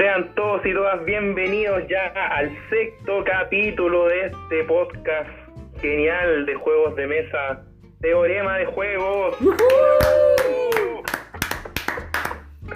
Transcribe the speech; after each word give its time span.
Sean 0.00 0.34
todos 0.34 0.64
y 0.64 0.72
todas 0.72 1.04
bienvenidos 1.04 1.82
ya 1.86 2.06
al 2.06 2.50
sexto 2.70 3.22
capítulo 3.22 4.08
de 4.08 4.28
este 4.28 4.64
podcast 4.64 5.28
genial 5.78 6.46
de 6.46 6.54
juegos 6.54 6.96
de 6.96 7.06
mesa, 7.06 7.66
Teorema 8.00 8.56
de 8.56 8.64
Juegos. 8.64 9.36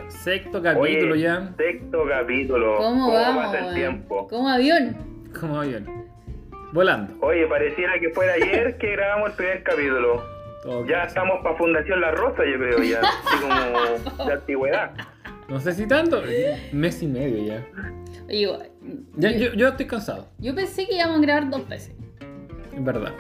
Sexto 0.09 0.63
capítulo 0.63 1.15
Oye, 1.15 1.23
ya. 1.23 1.51
Sexto 1.57 2.05
capítulo. 2.07 2.77
¿Cómo, 2.77 3.11
vamos? 3.15 3.47
pasa 3.47 3.69
el 3.69 3.75
tiempo? 3.75 4.29
Como 4.29 4.47
avión. 4.51 4.95
Como 5.41 5.63
avión. 5.63 5.87
Volando. 6.75 7.15
Oye, 7.27 7.47
pareciera 7.47 7.99
que 8.01 8.11
fuera 8.11 8.35
ayer 8.35 8.77
que 8.77 8.93
grabamos 8.93 9.31
el 9.31 9.37
primer 9.37 9.63
capítulo. 9.63 10.23
Todo 10.63 10.85
Ya 10.85 11.05
estamos 11.05 11.43
para 11.43 11.57
Fundación 11.57 12.03
La 12.03 12.11
Rosa, 12.11 12.45
yo 12.45 12.59
creo, 12.59 12.83
ya. 12.83 13.01
Así 13.01 13.41
como 13.41 14.27
de 14.27 14.33
antigüedad. 14.35 15.14
No 15.49 15.61
sé 15.61 15.73
si 15.73 15.87
tanto. 15.87 16.23
Mes 16.73 17.03
y 17.03 17.07
medio 17.07 17.45
ya. 17.45 17.67
Oye, 18.29 18.49
Ya, 19.17 19.31
yo, 19.33 19.39
yo, 19.51 19.55
yo 19.55 19.69
estoy 19.69 19.87
cansado. 19.87 20.29
yo 20.39 20.55
pensé 20.55 20.87
que 20.87 20.97
íbamos 20.97 21.19
a 21.19 21.21
grabar 21.23 21.51
dos 21.51 21.69
veces. 21.69 21.95
En 22.75 22.85
verdad. 22.85 23.13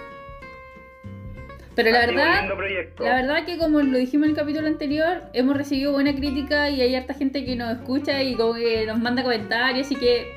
Pero 1.74 1.90
la 1.90 1.98
Así, 2.00 2.14
verdad, 2.14 2.40
lindo 2.42 2.56
proyecto. 2.56 3.04
la 3.04 3.16
verdad 3.16 3.44
que 3.44 3.58
como 3.58 3.80
lo 3.82 3.98
dijimos 3.98 4.26
en 4.26 4.30
el 4.30 4.36
capítulo 4.36 4.68
anterior, 4.68 5.22
hemos 5.32 5.56
recibido 5.56 5.90
buena 5.92 6.14
crítica 6.14 6.70
y 6.70 6.80
hay 6.80 6.94
harta 6.94 7.14
gente 7.14 7.44
que 7.44 7.56
nos 7.56 7.72
escucha 7.78 8.22
y 8.22 8.36
como 8.36 8.54
que 8.54 8.86
nos 8.86 8.98
manda 9.00 9.22
comentarios, 9.24 9.86
así 9.86 9.96
que 9.96 10.32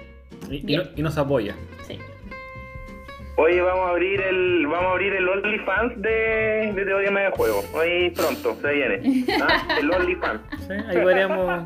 Y, 0.50 1.02
nos 1.02 1.18
apoya. 1.18 1.56
sí. 1.88 2.00
Oye, 3.36 3.62
vamos 3.62 3.86
a 3.86 3.90
abrir 3.92 4.20
el 4.20 4.66
vamos 4.66 4.86
a 4.88 4.92
abrir 4.94 5.14
el 5.14 5.30
OnlyFans 5.30 6.02
de, 6.02 6.72
de 6.76 6.86
Teorema 6.86 7.20
de 7.20 7.30
Juego. 7.30 7.64
Hoy 7.72 8.10
pronto, 8.16 8.58
se 8.60 8.74
viene. 8.74 9.26
¿Ah? 9.42 9.78
El 9.80 9.92
OnlyFans. 9.92 10.42
Sí, 10.68 10.74
ahí 10.74 10.98
podríamos. 11.02 11.66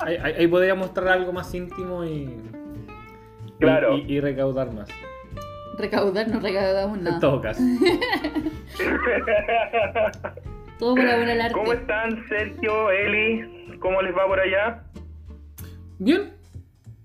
Ahí, 0.00 0.16
ahí- 0.16 0.46
podríamos 0.46 0.86
mostrar 0.86 1.08
algo 1.08 1.32
más 1.32 1.52
íntimo 1.54 2.04
y. 2.04 2.36
Claro. 3.58 3.96
Y, 3.96 4.12
y 4.14 4.20
recaudar 4.20 4.72
más. 4.72 4.88
Recaudar, 5.78 6.28
no 6.28 6.40
recaudamos 6.40 6.98
En 6.98 7.04
nada. 7.04 7.20
todo 7.20 7.40
caso. 7.40 7.60
Todo 10.78 10.94
por 10.94 11.04
arte. 11.06 11.52
¿Cómo 11.52 11.72
están, 11.72 12.22
Sergio, 12.28 12.90
Eli? 12.90 13.78
¿Cómo 13.80 14.02
les 14.02 14.14
va 14.14 14.26
por 14.26 14.38
allá? 14.40 14.82
Bien. 15.98 16.34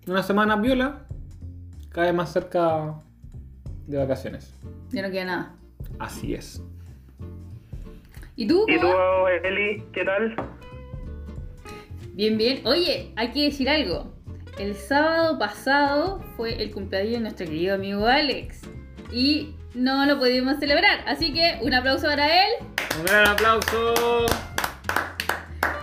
Una 0.08 0.24
semana 0.24 0.56
viola. 0.58 1.06
Cada 1.92 2.08
vez 2.08 2.16
más 2.16 2.32
cerca 2.34 2.96
de 3.88 3.98
vacaciones. 3.98 4.54
Ya 4.92 5.02
no 5.04 5.12
queda 5.12 5.26
nada. 5.26 5.56
Así 6.00 6.34
es. 6.34 6.62
¿Y 8.36 8.48
tú? 8.48 8.66
¿Y 8.68 8.80
tú? 8.80 8.88
Eli, 9.44 9.84
qué 9.94 10.04
tal? 10.04 10.36
Bien, 12.14 12.38
bien. 12.38 12.62
Oye, 12.66 13.12
hay 13.16 13.32
que 13.32 13.44
decir 13.44 13.70
algo. 13.70 14.14
El 14.60 14.76
sábado 14.76 15.40
pasado 15.40 16.20
fue 16.36 16.62
el 16.62 16.72
cumpleaños 16.72 17.14
de 17.14 17.20
nuestro 17.22 17.46
querido 17.46 17.76
amigo 17.76 18.06
Alex. 18.06 18.62
Y 19.12 19.56
no 19.74 20.06
lo 20.06 20.20
pudimos 20.20 20.58
celebrar. 20.60 21.00
Así 21.08 21.34
que 21.34 21.58
un 21.62 21.74
aplauso 21.74 22.08
para 22.08 22.28
él. 22.46 22.50
Un 23.00 23.06
gran 23.06 23.28
aplauso. 23.28 24.26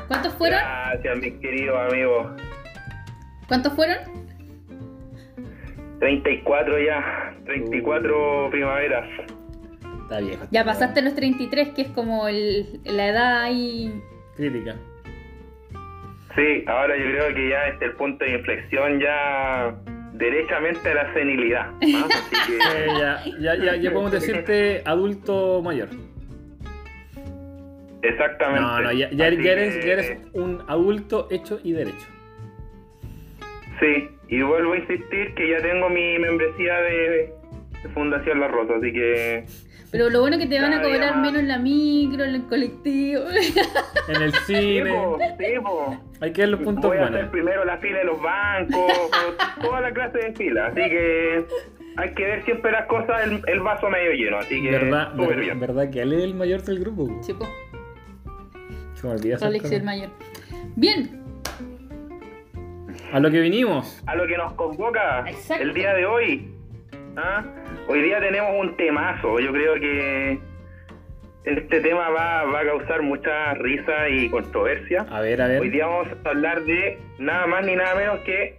¿Cuántos 0.06 0.32
fueron? 0.34 0.60
Gracias, 0.60 1.18
mis 1.18 1.34
queridos 1.40 1.76
amigos. 1.90 2.40
¿Cuántos 3.46 3.72
fueron? 3.72 3.96
34 6.00 6.78
ya. 6.84 7.34
34 7.46 8.48
primaveras. 8.50 9.08
Está 10.02 10.20
viejo. 10.20 10.44
Ya 10.50 10.64
pasaste 10.64 11.02
los 11.02 11.14
33, 11.14 11.70
que 11.70 11.82
es 11.82 11.88
como 11.88 12.28
el- 12.28 12.80
la 12.84 13.08
edad 13.08 13.42
ahí. 13.42 14.00
Crítica. 14.36 14.76
Sí, 16.38 16.64
ahora 16.68 16.96
yo 16.96 17.02
creo 17.04 17.34
que 17.34 17.48
ya 17.48 17.66
este 17.66 17.84
es 17.86 17.90
el 17.90 17.96
punto 17.96 18.24
de 18.24 18.30
inflexión 18.34 19.00
ya 19.00 19.74
derechamente 20.12 20.88
a 20.88 20.94
la 20.94 21.12
senilidad. 21.14 21.66
¿ah? 21.70 22.08
Así 22.10 22.36
que... 22.46 22.56
Eh, 22.56 22.86
ya, 22.98 23.24
ya, 23.40 23.54
ya, 23.56 23.76
ya 23.76 23.90
podemos 23.90 24.12
decirte 24.12 24.82
adulto 24.84 25.60
mayor. 25.62 25.88
Exactamente. 28.02 28.60
No, 28.60 28.80
no, 28.80 28.92
ya, 28.92 29.10
ya, 29.10 29.26
Así 29.26 29.42
ya 29.42 29.52
eres, 29.52 29.76
que- 29.76 29.86
ya 29.86 29.92
eres 29.94 30.18
un 30.34 30.62
adulto 30.68 31.26
hecho 31.30 31.58
y 31.64 31.72
derecho. 31.72 32.06
Sí, 33.80 34.08
y 34.28 34.42
vuelvo 34.42 34.74
a 34.74 34.76
insistir 34.78 35.34
que 35.34 35.50
ya 35.50 35.58
tengo 35.62 35.88
mi 35.88 36.18
membresía 36.20 36.80
de, 36.82 37.32
de 37.82 37.88
Fundación 37.94 38.38
La 38.40 38.48
Rosa, 38.48 38.74
así 38.76 38.92
que 38.92 39.44
Pero 39.90 40.10
lo 40.10 40.20
bueno 40.20 40.36
es 40.36 40.42
que 40.42 40.48
te 40.48 40.60
van 40.60 40.74
a 40.74 40.82
cobrar 40.82 41.16
menos 41.18 41.40
en 41.40 41.48
la 41.48 41.58
micro, 41.58 42.24
en 42.24 42.34
el 42.34 42.46
colectivo. 42.46 43.22
En 44.08 44.22
el 44.22 44.32
cine. 44.46 44.92
po, 44.92 45.18
sí, 45.38 45.44
po. 45.62 45.96
Hay 46.20 46.32
que 46.32 46.42
ver 46.42 46.50
los 46.50 46.60
puntos 46.60 46.84
voy 46.84 46.96
a 46.98 47.00
buenos. 47.02 47.18
hacer 47.20 47.30
primero 47.30 47.64
la 47.64 47.78
fila 47.78 47.98
de 47.98 48.04
los 48.04 48.20
bancos, 48.20 48.92
toda 49.62 49.80
la 49.80 49.92
clase 49.92 50.18
de 50.18 50.32
fila, 50.34 50.66
así 50.66 50.80
que 50.80 51.46
hay 51.96 52.10
que 52.14 52.24
ver 52.24 52.44
siempre 52.44 52.70
las 52.72 52.86
cosas, 52.86 53.22
el, 53.24 53.40
el 53.46 53.60
vaso 53.60 53.88
medio 53.88 54.12
lleno, 54.12 54.38
así 54.38 54.60
que 54.62 54.70
¿Verdad, 54.70 55.12
verdad, 55.14 55.36
bien. 55.36 55.60
verdad 55.60 55.90
que 55.90 56.02
él 56.02 56.12
es 56.12 56.22
el 56.24 56.34
mayor 56.34 56.62
del 56.62 56.80
grupo? 56.80 57.06
Po, 57.06 57.46
Se 58.94 59.08
Alex 59.44 59.62
cosa. 59.62 59.76
el 59.76 59.82
mayor. 59.84 60.10
Bien, 60.76 61.22
A 63.12 63.20
lo 63.20 63.30
que 63.30 63.40
vinimos. 63.40 64.02
A 64.06 64.14
lo 64.16 64.26
que 64.26 64.36
nos 64.36 64.52
convoca 64.54 65.24
Exacto. 65.28 65.62
el 65.64 65.72
día 65.72 65.94
de 65.94 66.04
hoy. 66.04 66.52
¿Ah? 67.18 67.44
Hoy 67.88 68.02
día 68.02 68.20
tenemos 68.20 68.50
un 68.58 68.76
temazo, 68.76 69.40
yo 69.40 69.52
creo 69.52 69.74
que 69.74 70.38
este 71.44 71.80
tema 71.80 72.10
va, 72.10 72.44
va 72.44 72.60
a 72.60 72.64
causar 72.64 73.02
mucha 73.02 73.54
risa 73.54 74.08
y 74.08 74.28
controversia. 74.28 75.06
A 75.10 75.20
ver, 75.20 75.40
a 75.40 75.48
ver. 75.48 75.60
Hoy 75.60 75.70
día 75.70 75.86
vamos 75.86 76.08
a 76.24 76.28
hablar 76.28 76.62
de 76.64 76.98
nada 77.18 77.46
más 77.46 77.64
ni 77.64 77.74
nada 77.74 77.94
menos 77.94 78.20
que 78.20 78.56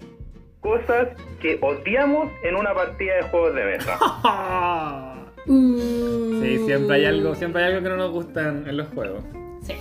cosas 0.61 1.09
que 1.39 1.57
odiamos 1.61 2.31
en 2.43 2.55
una 2.55 2.73
partida 2.73 3.15
de 3.15 3.21
juegos 3.23 3.55
de 3.55 3.65
mesa. 3.65 3.97
Sí, 5.45 6.59
siempre 6.65 6.97
hay 6.97 7.05
algo, 7.05 7.33
siempre 7.33 7.63
hay 7.63 7.73
algo 7.73 7.81
que 7.81 7.89
no 7.89 7.97
nos 7.97 8.11
gusta 8.11 8.49
en, 8.49 8.67
en 8.67 8.77
los 8.77 8.87
juegos. 8.89 9.23
Sí. 9.63 9.73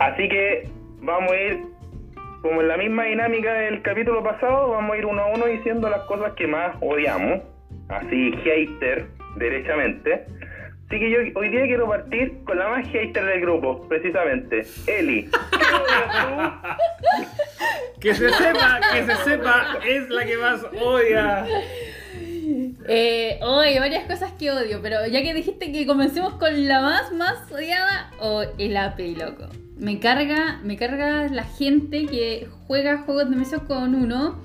Así 0.00 0.28
que 0.28 0.68
vamos 1.00 1.30
a 1.30 1.36
ir, 1.36 1.62
como 2.44 2.60
en 2.60 2.68
la 2.68 2.76
misma 2.76 3.04
dinámica 3.04 3.54
del 3.54 3.80
capítulo 3.80 4.22
pasado, 4.22 4.68
vamos 4.68 4.94
a 4.94 4.98
ir 4.98 5.06
uno 5.06 5.22
a 5.22 5.26
uno 5.28 5.46
diciendo 5.46 5.88
las 5.88 6.02
cosas 6.02 6.34
que 6.34 6.46
más 6.46 6.76
odiamos. 6.82 7.40
Así, 7.88 8.32
hater, 8.44 9.06
derechamente. 9.36 10.26
Así 10.86 10.98
que 11.00 11.10
yo 11.10 11.40
hoy 11.40 11.48
día 11.48 11.62
quiero 11.62 11.88
partir 11.88 12.44
con 12.44 12.58
la 12.58 12.68
más 12.68 12.86
hater 12.88 13.24
del 13.24 13.40
grupo, 13.40 13.88
precisamente. 13.88 14.66
Eli. 14.86 15.30
Que 17.98 18.14
se 18.14 18.28
sepa, 18.28 18.80
que 18.92 19.02
se 19.06 19.16
sepa, 19.24 19.78
es 19.86 20.10
la 20.10 20.26
que 20.26 20.36
más 20.36 20.62
odia. 20.78 21.46
Eh, 22.86 23.38
oye, 23.40 23.80
varias 23.80 24.04
cosas 24.04 24.32
que 24.32 24.50
odio, 24.50 24.80
pero 24.82 25.06
ya 25.06 25.22
que 25.22 25.32
dijiste 25.32 25.72
que 25.72 25.86
comencemos 25.86 26.34
con 26.34 26.68
la 26.68 26.82
más, 26.82 27.10
más 27.12 27.50
odiada, 27.50 28.10
o 28.20 28.42
el 28.58 28.76
AP, 28.76 29.16
loco. 29.16 29.63
Me 29.76 29.98
carga, 29.98 30.60
me 30.62 30.76
carga 30.76 31.28
la 31.28 31.44
gente 31.44 32.06
que 32.06 32.48
juega 32.66 32.98
juegos 32.98 33.28
de 33.28 33.36
mesa 33.36 33.58
con 33.60 33.94
uno 33.94 34.40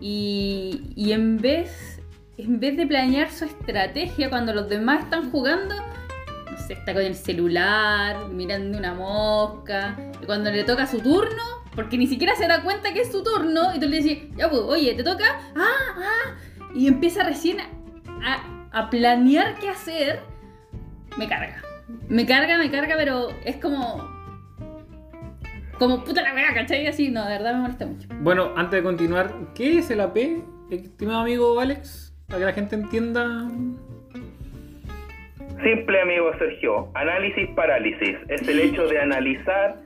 y, 0.00 0.92
y 0.96 1.12
en 1.12 1.38
vez, 1.38 2.00
en 2.38 2.60
vez 2.60 2.76
de 2.76 2.86
planear 2.86 3.30
su 3.30 3.44
estrategia 3.44 4.30
cuando 4.30 4.54
los 4.54 4.68
demás 4.68 5.04
están 5.04 5.30
jugando, 5.30 5.74
no 6.50 6.58
sé, 6.58 6.74
está 6.74 6.94
con 6.94 7.02
el 7.02 7.14
celular, 7.14 8.28
mirando 8.30 8.78
una 8.78 8.94
mosca, 8.94 9.96
y 10.22 10.24
cuando 10.24 10.50
le 10.50 10.64
toca 10.64 10.86
su 10.86 11.00
turno, 11.00 11.42
porque 11.74 11.98
ni 11.98 12.06
siquiera 12.06 12.34
se 12.34 12.46
da 12.46 12.62
cuenta 12.62 12.92
que 12.92 13.02
es 13.02 13.12
su 13.12 13.22
turno, 13.22 13.74
y 13.74 13.80
tú 13.80 13.88
le 13.88 14.00
dices, 14.00 14.28
ya 14.36 14.48
pues, 14.48 14.62
oye, 14.62 14.94
¿te 14.94 15.04
toca? 15.04 15.24
Ah, 15.56 15.94
ah, 15.96 16.34
y 16.74 16.86
empieza 16.86 17.22
recién 17.22 17.58
a, 17.60 18.68
a 18.72 18.90
planear 18.90 19.58
qué 19.58 19.68
hacer, 19.68 20.20
me 21.16 21.28
carga. 21.28 21.62
Me 22.08 22.26
carga, 22.26 22.58
me 22.58 22.70
carga, 22.70 22.94
pero 22.96 23.28
es 23.44 23.56
como. 23.56 24.13
Como 25.78 26.04
puta 26.04 26.22
la 26.22 26.34
wea, 26.34 26.54
¿cachai? 26.54 26.86
Así, 26.86 27.10
no, 27.10 27.24
de 27.24 27.32
verdad 27.32 27.54
me 27.54 27.60
molesta 27.62 27.86
mucho. 27.86 28.08
Bueno, 28.20 28.52
antes 28.56 28.78
de 28.78 28.82
continuar, 28.82 29.32
¿qué 29.54 29.78
es 29.78 29.90
el 29.90 30.00
AP, 30.00 30.16
estimado 30.70 31.20
amigo 31.20 31.58
Alex? 31.60 32.14
Para 32.28 32.38
que 32.38 32.44
la 32.44 32.52
gente 32.52 32.76
entienda. 32.76 33.48
Simple 35.62 36.00
amigo 36.00 36.30
Sergio, 36.38 36.90
análisis 36.94 37.48
parálisis. 37.56 38.16
Es 38.28 38.46
el 38.46 38.60
hecho 38.60 38.86
de 38.86 39.00
analizar 39.00 39.76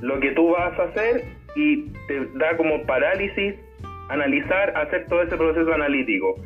lo 0.00 0.18
que 0.20 0.32
tú 0.32 0.50
vas 0.50 0.78
a 0.78 0.84
hacer 0.84 1.24
y 1.54 1.84
te 2.08 2.26
da 2.34 2.56
como 2.56 2.84
parálisis 2.84 3.54
analizar, 4.08 4.76
hacer 4.76 5.06
todo 5.08 5.22
ese 5.22 5.36
proceso 5.36 5.72
analítico. 5.72 6.36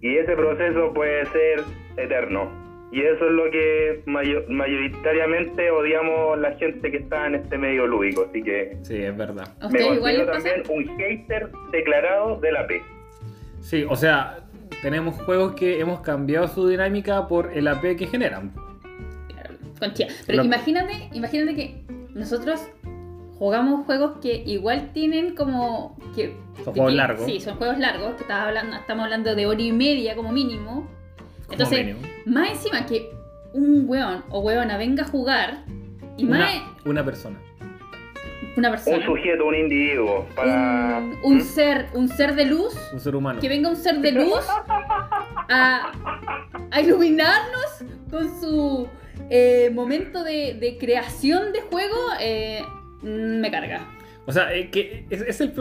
Y 0.00 0.16
ese 0.16 0.34
proceso 0.34 0.92
puede 0.94 1.26
ser 1.26 1.64
eterno. 1.96 2.50
Y 2.92 3.02
eso 3.02 3.24
es 3.26 3.32
lo 3.32 3.44
que 3.52 4.02
mayo- 4.06 4.42
mayoritariamente 4.48 5.70
odiamos 5.70 6.38
la 6.38 6.52
gente 6.56 6.90
que 6.90 6.96
está 6.98 7.26
en 7.26 7.36
este 7.36 7.56
medio 7.56 7.86
lúdico. 7.86 8.26
Así 8.28 8.42
que 8.42 8.76
Sí, 8.82 8.96
es 8.96 9.16
verdad. 9.16 9.46
¿A 9.60 9.68
me 9.68 9.80
considero 9.86 10.26
pasa? 10.26 10.32
también 10.50 10.62
un 10.68 10.96
hater 10.98 11.50
declarado 11.70 12.40
de 12.40 12.52
la 12.52 12.66
P. 12.66 12.82
Sí, 13.60 13.84
o 13.88 13.94
sea, 13.94 14.40
tenemos 14.82 15.14
juegos 15.22 15.52
que 15.54 15.78
hemos 15.80 16.00
cambiado 16.00 16.48
su 16.48 16.66
dinámica 16.66 17.28
por 17.28 17.52
el 17.56 17.68
AP 17.68 17.96
que 17.96 18.06
generan. 18.06 18.50
Claro, 19.28 19.54
Conchita. 19.78 20.12
Pero 20.26 20.38
Lo- 20.38 20.44
imagínate, 20.44 20.92
imagínate 21.12 21.54
que 21.54 21.82
nosotros 22.14 22.66
jugamos 23.38 23.86
juegos 23.86 24.18
que 24.20 24.34
igual 24.46 24.90
tienen 24.92 25.34
como... 25.36 25.96
Que, 26.16 26.34
Son 26.64 26.74
juegos 26.74 26.90
que- 26.90 26.96
largos. 26.96 27.24
Sí, 27.26 27.40
son 27.40 27.54
juegos 27.56 27.78
largos, 27.78 28.14
que 28.16 28.22
estás 28.22 28.48
hablando, 28.48 28.76
estamos 28.76 29.04
hablando 29.04 29.34
de 29.36 29.46
hora 29.46 29.62
y 29.62 29.72
media 29.72 30.16
como 30.16 30.32
mínimo. 30.32 30.88
Entonces, 31.50 31.78
mínimo. 31.86 32.00
más 32.26 32.50
encima 32.50 32.86
que 32.86 33.10
un 33.52 33.84
weón 33.88 34.24
o 34.30 34.40
weona 34.40 34.76
venga 34.76 35.02
a 35.04 35.06
jugar 35.06 35.64
y 36.16 36.24
más 36.24 36.54
Una, 36.54 36.90
una 36.90 37.04
persona. 37.04 37.38
una 38.56 38.68
Un 38.68 38.74
persona, 38.74 39.04
sujeto, 39.04 39.46
un 39.46 39.54
individuo. 39.54 40.26
Para... 40.36 40.98
un, 40.98 41.18
un 41.24 41.36
¿Mm? 41.38 41.40
ser, 41.42 41.86
un 41.94 42.08
ser 42.08 42.34
de 42.34 42.44
luz, 42.46 42.74
Un 42.92 43.00
ser 43.00 43.14
humano. 43.16 43.40
que 43.40 43.48
venga 43.48 43.68
un 43.68 43.76
ser 43.76 44.00
de 44.00 44.12
luz 44.12 44.44
a, 45.48 45.92
a 46.70 46.80
iluminarnos 46.80 47.84
con 48.10 48.40
su 48.40 48.88
eh, 49.30 49.70
momento 49.72 50.22
de, 50.24 50.54
de 50.54 50.76
creación 50.78 51.52
de 51.52 51.60
juego, 51.62 51.96
eh, 52.20 52.62
mm, 53.02 53.40
me 53.40 53.50
carga. 53.50 53.80
O 54.30 54.32
sea, 54.32 54.54
eh, 54.54 54.70
que 54.70 55.06
es, 55.10 55.22
es 55.22 55.40
el 55.40 55.52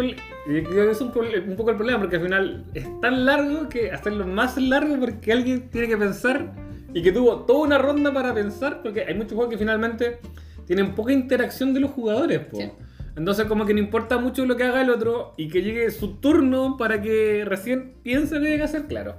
eh, 0.48 0.64
es 0.92 1.02
un, 1.02 1.12
prole- 1.12 1.40
un 1.48 1.56
poco 1.56 1.72
el 1.72 1.76
problema 1.76 2.00
porque 2.00 2.18
al 2.18 2.22
final 2.24 2.66
es 2.74 2.88
tan 3.02 3.26
largo 3.26 3.68
que 3.68 3.92
hacerlo 3.92 4.26
más 4.28 4.58
largo 4.58 5.00
porque 5.00 5.32
alguien 5.32 5.70
tiene 5.70 5.88
que 5.88 5.98
pensar 5.98 6.54
y 6.94 7.02
que 7.02 7.12
tuvo 7.12 7.46
toda 7.46 7.60
una 7.66 7.78
ronda 7.78 8.14
para 8.14 8.34
pensar 8.34 8.82
porque 8.84 9.02
hay 9.04 9.16
muchos 9.16 9.34
juegos 9.34 9.50
que 9.52 9.58
finalmente 9.58 10.20
tienen 10.66 10.94
poca 10.94 11.12
interacción 11.14 11.74
de 11.74 11.80
los 11.80 11.92
jugadores. 11.92 12.40
po. 12.40 12.58
Sí. 12.58 12.72
Entonces 13.18 13.46
como 13.48 13.66
que 13.66 13.74
no 13.74 13.80
importa 13.80 14.18
mucho 14.18 14.46
lo 14.46 14.56
que 14.56 14.64
haga 14.64 14.82
el 14.82 14.90
otro 14.92 15.34
y 15.36 15.50
que 15.50 15.62
llegue 15.62 15.90
su 15.92 16.18
turno 16.20 16.78
para 16.78 17.02
que 17.02 17.44
recién 17.46 17.96
piense 18.04 18.36
lo 18.36 18.42
que 18.42 18.52
hay 18.52 18.58
que 18.58 18.64
hacer, 18.64 18.84
claro. 18.86 19.18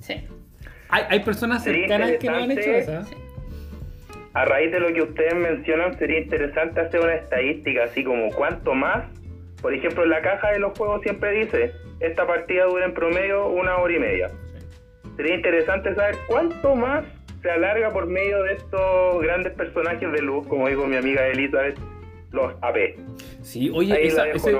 Sí. 0.00 0.14
Hay, 0.88 1.04
hay 1.08 1.20
personas 1.20 1.62
cercanas 1.62 2.12
que 2.18 2.28
no 2.28 2.36
han 2.36 2.50
hecho 2.50 2.70
eso. 2.70 2.92
¿eh? 2.92 3.00
A 4.34 4.44
raíz 4.44 4.70
de 4.70 4.78
lo 4.80 4.92
que 4.92 5.02
ustedes 5.02 5.34
mencionan, 5.34 5.98
sería 5.98 6.20
interesante 6.20 6.80
hacer 6.80 7.00
una 7.00 7.14
estadística, 7.14 7.84
así 7.84 8.04
como 8.04 8.28
cuánto 8.30 8.74
más. 8.74 9.04
Por 9.60 9.74
ejemplo, 9.74 10.04
en 10.04 10.10
la 10.10 10.22
caja 10.22 10.52
de 10.52 10.58
los 10.60 10.76
juegos 10.78 11.02
siempre 11.02 11.32
dice, 11.32 11.72
esta 12.00 12.26
partida 12.26 12.64
dura 12.64 12.86
en 12.86 12.94
promedio 12.94 13.48
una 13.48 13.76
hora 13.76 13.94
y 13.94 13.98
media. 13.98 14.30
Sería 15.16 15.34
interesante 15.34 15.94
saber 15.94 16.14
cuánto 16.28 16.74
más 16.76 17.04
se 17.42 17.50
alarga 17.50 17.90
por 17.90 18.06
medio 18.06 18.42
de 18.44 18.54
estos 18.54 19.20
grandes 19.22 19.52
personajes 19.54 20.10
de 20.12 20.22
luz, 20.22 20.46
como 20.46 20.68
dijo 20.68 20.86
mi 20.86 20.96
amiga 20.96 21.26
Elizabeth, 21.26 21.78
los 22.30 22.54
AP. 22.62 22.96
Sí, 23.42 23.70
oye, 23.74 24.06
esa, 24.06 24.28
ese- 24.28 24.56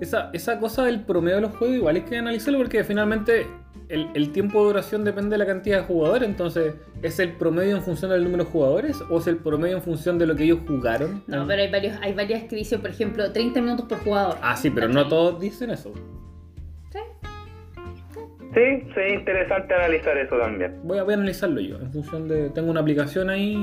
esa, 0.00 0.30
esa 0.32 0.58
cosa 0.58 0.84
del 0.86 1.04
promedio 1.04 1.36
de 1.36 1.42
los 1.42 1.56
juegos 1.56 1.76
igual 1.76 1.96
hay 1.96 2.02
que 2.02 2.16
analizarlo 2.16 2.58
porque 2.58 2.82
finalmente 2.84 3.46
el, 3.90 4.08
el 4.14 4.32
tiempo 4.32 4.60
de 4.60 4.66
duración 4.66 5.04
depende 5.04 5.30
de 5.30 5.38
la 5.38 5.46
cantidad 5.46 5.78
de 5.80 5.84
jugadores, 5.84 6.28
entonces 6.28 6.74
¿es 7.02 7.18
el 7.18 7.32
promedio 7.32 7.76
en 7.76 7.82
función 7.82 8.10
del 8.10 8.24
número 8.24 8.44
de 8.44 8.50
jugadores 8.50 9.02
o 9.10 9.18
es 9.18 9.26
el 9.26 9.36
promedio 9.36 9.76
en 9.76 9.82
función 9.82 10.18
de 10.18 10.26
lo 10.26 10.36
que 10.36 10.44
ellos 10.44 10.60
jugaron? 10.66 11.22
No, 11.26 11.46
pero 11.46 11.62
hay, 11.62 11.70
varios, 11.70 11.98
hay 12.00 12.14
varias 12.14 12.44
que 12.44 12.56
dicen, 12.56 12.80
por 12.80 12.90
ejemplo, 12.90 13.30
30 13.32 13.60
minutos 13.60 13.86
por 13.86 13.98
jugador. 13.98 14.36
Ah, 14.42 14.56
sí, 14.56 14.70
pero 14.70 14.88
no 14.88 15.08
todos 15.08 15.40
dicen 15.40 15.70
eso. 15.70 15.92
Sí. 16.92 16.98
Sí, 18.54 18.92
sería 18.94 19.14
interesante 19.14 19.74
analizar 19.74 20.16
eso 20.18 20.36
también. 20.36 20.80
Voy 20.84 20.98
a, 20.98 21.02
voy 21.02 21.14
a 21.14 21.16
analizarlo 21.16 21.60
yo, 21.60 21.76
en 21.76 21.92
función 21.92 22.28
de... 22.28 22.50
Tengo 22.50 22.70
una 22.70 22.80
aplicación 22.80 23.30
ahí, 23.30 23.54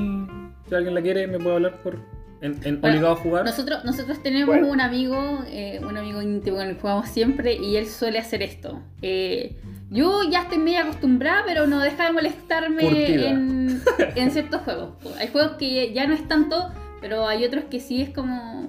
si 0.67 0.75
alguien 0.75 0.93
la 0.93 1.01
quiere 1.01 1.27
me 1.27 1.39
puede 1.39 1.55
hablar 1.55 1.73
por... 1.83 1.97
En, 2.41 2.53
en 2.63 2.81
Bueno, 2.81 2.95
obligado 2.97 3.13
a 3.13 3.15
jugar. 3.15 3.45
Nosotros, 3.45 3.83
nosotros 3.83 4.21
tenemos 4.21 4.47
Bueno. 4.47 4.67
un 4.67 4.79
amigo, 4.81 5.39
eh, 5.47 5.79
un 5.87 5.97
amigo 5.97 6.21
íntimo 6.21 6.57
con 6.57 6.67
el 6.67 6.75
que 6.75 6.81
jugamos 6.81 7.09
siempre 7.09 7.53
y 7.53 7.77
él 7.77 7.87
suele 7.87 8.19
hacer 8.19 8.41
esto. 8.43 8.81
Eh, 9.01 9.55
yo 9.89 10.21
ya 10.29 10.41
estoy 10.43 10.57
medio 10.59 10.81
acostumbrada, 10.81 11.43
pero 11.45 11.65
no 11.65 11.79
deja 11.79 12.05
de 12.05 12.11
molestarme 12.11 12.83
en, 13.25 13.81
en 14.15 14.31
ciertos 14.31 14.61
juegos. 14.61 14.91
Hay 15.19 15.29
juegos 15.29 15.53
que 15.57 15.93
ya 15.93 16.05
no 16.07 16.13
es 16.13 16.27
tanto, 16.27 16.71
pero 17.01 17.25
hay 17.27 17.43
otros 17.45 17.63
que 17.65 17.79
sí 17.79 18.01
es 18.01 18.09
como 18.11 18.67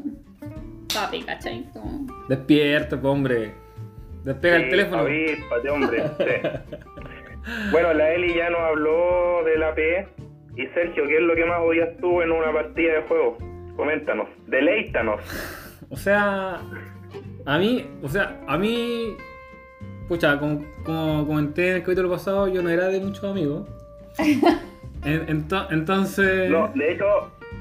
papi, 0.95 1.23
¿cachai? 1.23 1.65
Como- 1.73 2.07
Despierta, 2.29 2.99
pues, 3.01 3.05
hombre. 3.13 3.53
Despega 4.25 4.57
el 4.57 4.71
teléfono. 4.71 5.03
avíspate, 5.03 5.71
hombre. 5.71 6.03
sí. 6.19 6.49
Bueno, 7.71 7.95
la 7.95 8.11
Eli 8.13 8.35
ya 8.35 8.51
nos 8.51 8.61
habló 8.61 9.43
del 9.45 9.63
AP. 9.63 9.79
Y 10.57 10.67
Sergio, 10.75 11.05
¿qué 11.07 11.17
es 11.17 11.23
lo 11.23 11.35
que 11.35 11.47
más 11.47 11.61
odias 11.61 11.89
tú 11.99 12.21
en 12.21 12.31
una 12.33 12.53
partida 12.53 12.95
de 12.95 13.03
juego? 13.03 13.39
Coméntanos, 13.79 14.29
deleítanos. 14.49 15.21
O 15.89 15.97
sea, 15.97 16.61
a 17.47 17.59
mí, 17.59 17.87
o 18.03 18.09
sea, 18.09 18.41
a 18.49 18.59
mí, 18.59 19.17
pucha, 20.09 20.37
como, 20.41 20.65
como 20.85 21.25
comenté 21.29 21.69
en 21.71 21.77
el 21.77 21.83
capítulo 21.83 22.11
pasado, 22.11 22.49
yo 22.49 22.61
no 22.61 22.71
era 22.71 22.89
de 22.89 23.01
muchos 23.01 23.23
amigos. 23.25 23.67
En- 25.05 25.27
ento- 25.29 25.69
entonces, 25.71 26.51
No, 26.51 26.73
de 26.75 26.93
hecho, 26.93 27.05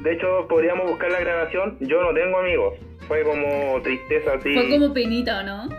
de 0.03 0.13
hecho 0.13 0.47
podríamos 0.49 0.89
buscar 0.89 1.11
la 1.11 1.19
grabación. 1.19 1.77
Yo 1.81 2.01
no 2.01 2.11
tengo 2.11 2.39
amigos. 2.39 2.73
Fue 3.07 3.21
como 3.21 3.79
tristeza 3.83 4.33
así. 4.33 4.55
Fue 4.55 4.67
como 4.71 4.91
penita, 4.91 5.41
¿o 5.41 5.43
no? 5.43 5.69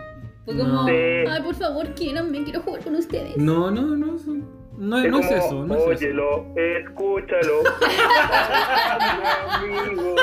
Fue 0.45 0.55
como, 0.57 0.69
No. 0.69 0.85
Ay, 0.87 1.41
por 1.43 1.53
favor, 1.55 1.85
quieranme, 1.95 2.45
quiero 2.45 2.61
jugar 2.61 2.81
con 2.81 2.95
ustedes. 2.95 3.35
no, 3.35 3.69
no, 3.69 3.81
no, 3.97 4.15
eso- 4.15 4.37
no, 4.79 4.97
Es 4.97 5.11
no 5.11 5.19
es 5.19 5.31
eso, 5.31 5.65
no 5.65 5.75
es 5.75 5.81
eso. 5.81 5.89
Óyelo, 5.89 6.45
escúchalo. 6.55 7.63
amigo. 9.51 10.15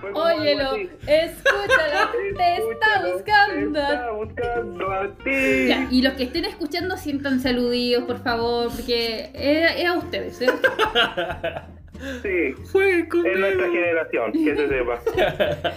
Fue 0.00 0.12
Óyelo, 0.12 0.76
escúchalo, 1.06 2.10
te 2.36 2.56
está 2.56 3.02
buscando. 3.06 3.80
Te 3.80 3.94
está 3.94 4.10
buscando 4.10 4.92
a 4.92 5.14
ti. 5.24 5.68
Ya, 5.68 5.88
y 5.90 6.02
los 6.02 6.12
que 6.12 6.24
estén 6.24 6.44
escuchando, 6.44 6.98
siéntanse 6.98 7.48
aludidos, 7.48 8.04
por 8.04 8.22
favor, 8.22 8.68
porque 8.68 9.30
es, 9.32 9.80
es 9.80 9.86
a 9.86 9.94
ustedes, 9.94 10.42
¿eh? 10.42 10.46
Sí, 12.20 12.54
conmigo. 13.08 13.28
es 13.28 13.38
nuestra 13.38 13.66
generación, 13.68 14.32
que 14.32 14.56
se 14.56 14.68
sepa. 14.68 15.00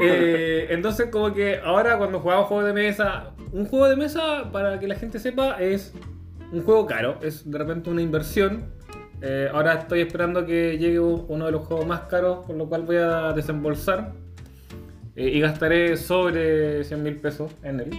Eh, 0.00 0.66
entonces, 0.70 1.08
como 1.10 1.34
que 1.34 1.56
ahora 1.56 1.98
cuando 1.98 2.20
jugamos 2.20 2.46
juegos 2.46 2.66
de 2.66 2.72
mesa, 2.72 3.32
un 3.50 3.66
juego 3.66 3.88
de 3.88 3.96
mesa, 3.96 4.52
para 4.52 4.78
que 4.78 4.86
la 4.86 4.94
gente 4.94 5.18
sepa, 5.18 5.56
es 5.60 5.92
un 6.52 6.62
juego 6.62 6.86
caro, 6.86 7.18
es 7.22 7.50
de 7.50 7.58
repente 7.58 7.90
una 7.90 8.02
inversión. 8.02 8.64
Eh, 9.20 9.48
ahora 9.52 9.74
estoy 9.74 10.00
esperando 10.00 10.44
que 10.44 10.78
llegue 10.78 10.98
uno 11.00 11.46
de 11.46 11.52
los 11.52 11.66
juegos 11.66 11.86
más 11.86 12.00
caros, 12.02 12.44
por 12.46 12.56
lo 12.56 12.68
cual 12.68 12.82
voy 12.82 12.96
a 12.96 13.32
desembolsar 13.32 14.12
eh, 15.16 15.28
y 15.28 15.40
gastaré 15.40 15.96
sobre 15.96 16.82
100 16.84 17.02
mil 17.02 17.16
pesos 17.16 17.52
en 17.62 17.80
él. 17.80 17.90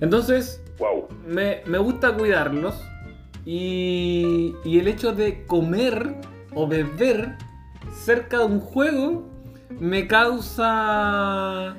Entonces, 0.00 0.62
Wow. 0.78 1.08
me, 1.26 1.62
me 1.66 1.78
gusta 1.78 2.14
cuidarlos 2.14 2.74
y, 3.44 4.54
y 4.64 4.78
el 4.78 4.88
hecho 4.88 5.12
de 5.12 5.44
comer 5.44 6.14
o 6.54 6.66
beber 6.68 7.34
cerca 7.92 8.38
de 8.38 8.44
un 8.44 8.60
juego 8.60 9.28
me 9.80 10.06
causa... 10.06 11.76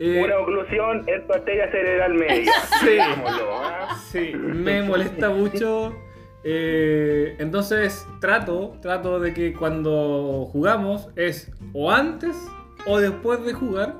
eh, 0.00 0.22
Una 0.24 0.38
oclusión 0.38 1.04
en 1.06 1.26
tu 1.26 1.32
arteria 1.32 1.70
cerebral 1.70 2.14
media. 2.14 2.52
Sí. 2.80 2.98
¿ah? 3.00 3.96
Sí, 4.10 4.32
me 4.34 4.82
molesta 4.82 5.30
mucho. 5.30 5.94
eh, 6.42 7.36
entonces 7.38 8.06
trato, 8.20 8.76
trato 8.82 9.20
de 9.20 9.32
que 9.34 9.52
cuando 9.52 10.48
jugamos 10.50 11.08
es 11.16 11.52
o 11.74 11.90
antes 11.92 12.34
o 12.86 12.98
después 12.98 13.44
de 13.44 13.52
jugar 13.52 13.94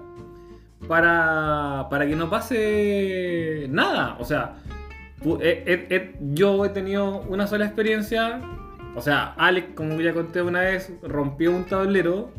para, 0.89 1.87
para 1.91 2.07
que 2.07 2.17
no 2.17 2.31
pase 2.31 3.67
nada. 3.69 4.17
O 4.19 4.25
sea, 4.25 4.57
eh, 5.41 5.87
eh, 5.91 6.15
yo 6.33 6.65
he 6.65 6.71
tenido 6.71 7.21
una 7.29 7.47
sola 7.47 7.67
experiencia. 7.67 8.41
O 8.97 9.03
sea, 9.03 9.35
Alex, 9.37 9.69
como 9.75 10.01
ya 10.01 10.13
conté 10.15 10.43
una 10.43 10.61
vez, 10.63 10.93
rompió 11.03 11.51
un 11.53 11.65
tablero. 11.67 12.31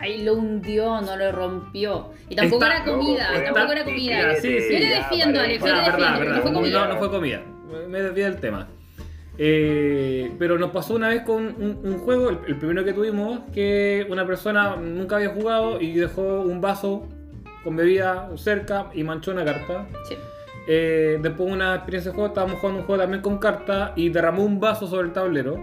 Ahí 0.00 0.22
lo 0.24 0.34
hundió, 0.34 1.00
no 1.02 1.16
lo 1.16 1.30
rompió. 1.32 2.10
Y 2.28 2.34
tampoco 2.36 2.64
Está- 2.64 2.76
era 2.76 2.84
comida, 2.84 3.32
loco, 3.32 3.44
tampoco 3.54 3.72
era 3.72 3.84
comida. 3.84 4.34
sí, 4.36 4.60
sí. 4.60 4.72
Yo 4.72 4.78
le 4.78 4.88
defiendo, 4.88 5.40
Alex, 5.40 5.60
yo 5.60 5.66
le 5.66 5.72
verdad, 5.72 5.86
defiendo, 5.92 6.18
verdad. 6.20 6.36
no 6.36 6.42
fue 6.42 6.52
comida. 6.54 6.80
No, 6.86 6.92
no 6.94 6.98
fue 6.98 7.10
comida. 7.10 7.42
Me- 7.88 8.00
desvié 8.02 8.24
del 8.24 8.36
tema. 8.40 8.68
Eh, 9.42 10.32
pero 10.38 10.58
nos 10.58 10.70
pasó 10.70 10.94
una 10.94 11.08
vez 11.08 11.22
con 11.22 11.36
un, 11.46 11.80
un 11.82 11.98
juego, 11.98 12.28
el, 12.30 12.38
el 12.46 12.56
primero 12.58 12.84
que 12.84 12.92
tuvimos, 12.92 13.40
que 13.54 14.06
una 14.10 14.26
persona 14.26 14.76
nunca 14.76 15.16
había 15.16 15.30
jugado 15.30 15.80
y 15.80 15.92
dejó 15.94 16.40
un 16.42 16.60
vaso 16.60 17.06
con 17.64 17.76
bebida 17.76 18.28
cerca 18.36 18.86
y 18.92 19.02
manchó 19.02 19.30
una 19.32 19.44
carta. 19.44 19.86
Sí. 20.08 20.14
Eh, 20.68 21.18
después 21.22 21.50
una 21.50 21.74
experiencia 21.74 22.10
de 22.10 22.14
juego, 22.16 22.28
estábamos 22.28 22.58
jugando 22.60 22.80
un 22.80 22.86
juego 22.86 23.00
también 23.02 23.22
con 23.22 23.38
carta 23.38 23.92
y 23.96 24.08
derramó 24.10 24.44
un 24.44 24.60
vaso 24.60 24.86
sobre 24.86 25.06
el 25.08 25.12
tablero. 25.12 25.56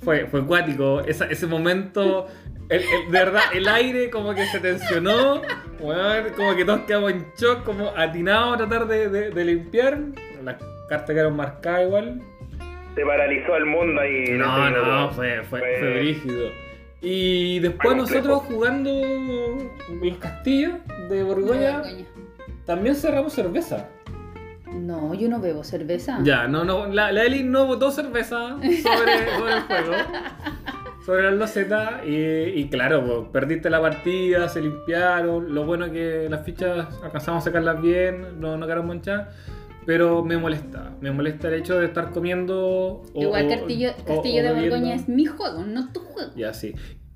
Fue, 0.00 0.26
fue 0.26 0.40
acuático, 0.42 1.00
esa- 1.00 1.26
ese 1.26 1.46
momento, 1.46 2.26
el- 2.68 2.82
el- 2.82 3.10
de 3.10 3.18
verdad, 3.18 3.42
el 3.54 3.68
aire 3.68 4.10
como 4.10 4.34
que 4.34 4.44
se 4.46 4.60
tensionó, 4.60 5.42
como 5.78 6.56
que 6.56 6.64
todos 6.64 6.80
quedamos 6.80 7.12
en 7.12 7.26
shock, 7.36 7.64
como 7.64 7.92
atinados 7.96 8.54
a 8.54 8.56
tratar 8.58 8.86
de, 8.88 9.08
de- 9.08 9.30
de 9.30 9.44
limpiar. 9.44 9.98
Las 10.44 10.56
cartas 10.88 11.10
quedaron 11.10 11.36
marcadas 11.36 11.82
igual. 11.86 12.20
Se 12.94 13.04
paralizó 13.04 13.56
el 13.56 13.66
mundo 13.66 14.00
ahí. 14.00 14.24
No, 14.30 14.70
no, 14.70 14.76
minuto. 14.84 15.10
fue, 15.14 15.42
fue, 15.44 15.60
Fue- 15.60 15.76
fue 15.78 15.94
brígido. 16.00 16.50
Y 17.00 17.60
después 17.60 17.96
nosotros 17.96 18.42
jugando 18.48 18.90
los 20.02 20.16
castillos 20.18 20.72
de 21.08 21.22
Borgoña, 21.22 21.78
Borgoña. 21.78 22.04
también 22.66 22.96
cerramos 22.96 23.32
cerveza. 23.32 23.88
No, 24.66 25.14
yo 25.14 25.28
no 25.28 25.40
bebo 25.40 25.62
cerveza. 25.64 26.18
Ya, 26.24 26.48
no, 26.48 26.64
no, 26.64 26.86
la, 26.88 27.12
la 27.12 27.22
Eli 27.24 27.42
no 27.44 27.66
votó 27.66 27.90
cerveza 27.92 28.56
sobre, 28.58 28.82
sobre 28.82 29.12
el 29.54 29.60
juego. 29.62 29.92
sobre 31.08 31.22
las 31.22 31.32
losetas 31.38 32.04
y, 32.06 32.16
y 32.16 32.68
claro, 32.68 33.30
perdiste 33.32 33.70
la 33.70 33.80
partida, 33.80 34.46
se 34.50 34.60
limpiaron. 34.60 35.54
Lo 35.54 35.64
bueno 35.64 35.86
es 35.86 35.92
que 35.92 36.26
las 36.28 36.44
fichas 36.44 36.86
alcanzamos 37.02 37.42
a 37.42 37.44
sacarlas 37.46 37.80
bien, 37.80 38.38
no, 38.38 38.58
no 38.58 38.66
quedaron 38.66 38.88
manchadas. 38.88 39.34
Pero 39.86 40.22
me 40.22 40.36
molesta, 40.36 40.92
me 41.00 41.10
molesta 41.10 41.48
el 41.48 41.54
hecho 41.54 41.78
de 41.80 41.86
estar 41.86 42.10
comiendo. 42.10 43.00
o- 43.14 43.22
Igual 43.22 43.46
o- 43.46 43.48
Castillo, 43.48 43.88
o- 44.02 44.04
Castillo 44.04 44.40
o 44.50 44.54
de. 44.54 44.60
Borgoña 44.68 44.94
es 44.96 45.08
mi 45.08 45.24
juego, 45.24 45.64
no 45.64 45.90
tu 45.94 46.00
juego. 46.00 46.30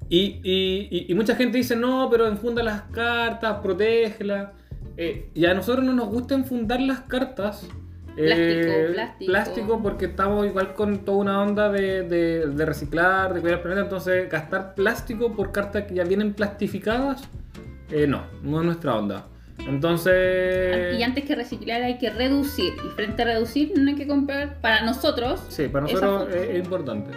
Y, 0.08 0.40
y, 0.42 0.88
y- 0.90 1.06
y 1.10 1.14
mucha 1.14 1.36
gente 1.36 1.58
dice, 1.58 1.76
no, 1.76 2.08
pero 2.10 2.26
enfunda 2.28 2.62
las 2.62 2.80
cartas, 2.92 3.58
protégelas. 3.62 4.52
Eh, 4.96 5.28
y 5.34 5.44
a 5.44 5.52
nosotros 5.52 5.84
no 5.84 5.92
nos 5.92 6.08
gusta 6.08 6.34
enfundar 6.34 6.80
las 6.80 7.00
cartas. 7.00 7.68
Eh, 8.16 8.26
Plástico, 8.26 8.92
plástico. 8.94 9.30
plástico, 9.32 9.82
porque 9.82 10.04
estamos 10.06 10.46
igual 10.46 10.74
con 10.74 11.04
toda 11.04 11.18
una 11.18 11.42
onda 11.42 11.70
de, 11.70 12.02
de- 12.02 12.46
de 12.48 12.66
reciclar, 12.66 13.32
de 13.34 13.40
cuidar 13.40 13.56
el 13.58 13.62
planeta. 13.62 13.82
Entonces, 13.82 14.28
gastar 14.30 14.74
plástico 14.74 15.34
por 15.34 15.52
cartas 15.52 15.84
que 15.84 15.94
ya 15.94 16.04
vienen 16.04 16.34
plastificadas, 16.34 17.22
eh, 17.90 18.06
no, 18.06 18.22
no 18.42 18.60
es 18.60 18.66
nuestra 18.66 18.96
onda. 18.96 19.26
Entonces. 19.66 20.98
Y 20.98 21.02
antes 21.02 21.24
que 21.24 21.34
reciclar 21.34 21.82
hay 21.82 21.98
que 21.98 22.10
reducir. 22.10 22.72
Y 22.84 22.88
frente 22.96 23.22
a 23.22 23.24
reducir 23.26 23.72
no 23.76 23.88
hay 23.90 23.94
que 23.96 24.06
comprar 24.06 24.60
para 24.60 24.82
nosotros. 24.84 25.44
Sí, 25.48 25.68
para 25.68 25.86
nosotros 25.86 26.28
es, 26.34 26.50
es 26.50 26.58
importante. 26.64 27.10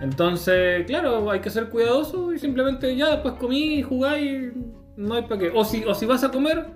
Entonces, 0.00 0.84
claro, 0.86 1.30
hay 1.30 1.40
que 1.40 1.50
ser 1.50 1.68
cuidadoso 1.68 2.32
y 2.32 2.38
simplemente 2.38 2.94
ya 2.96 3.10
después 3.10 3.34
comí 3.34 3.74
y 3.74 3.82
jugáis, 3.82 4.52
no 4.96 5.14
hay 5.14 5.22
para 5.22 5.38
qué. 5.40 5.52
O 5.54 5.64
si, 5.64 5.84
o 5.84 5.94
si 5.94 6.06
vas 6.06 6.24
a 6.24 6.30
comer, 6.30 6.66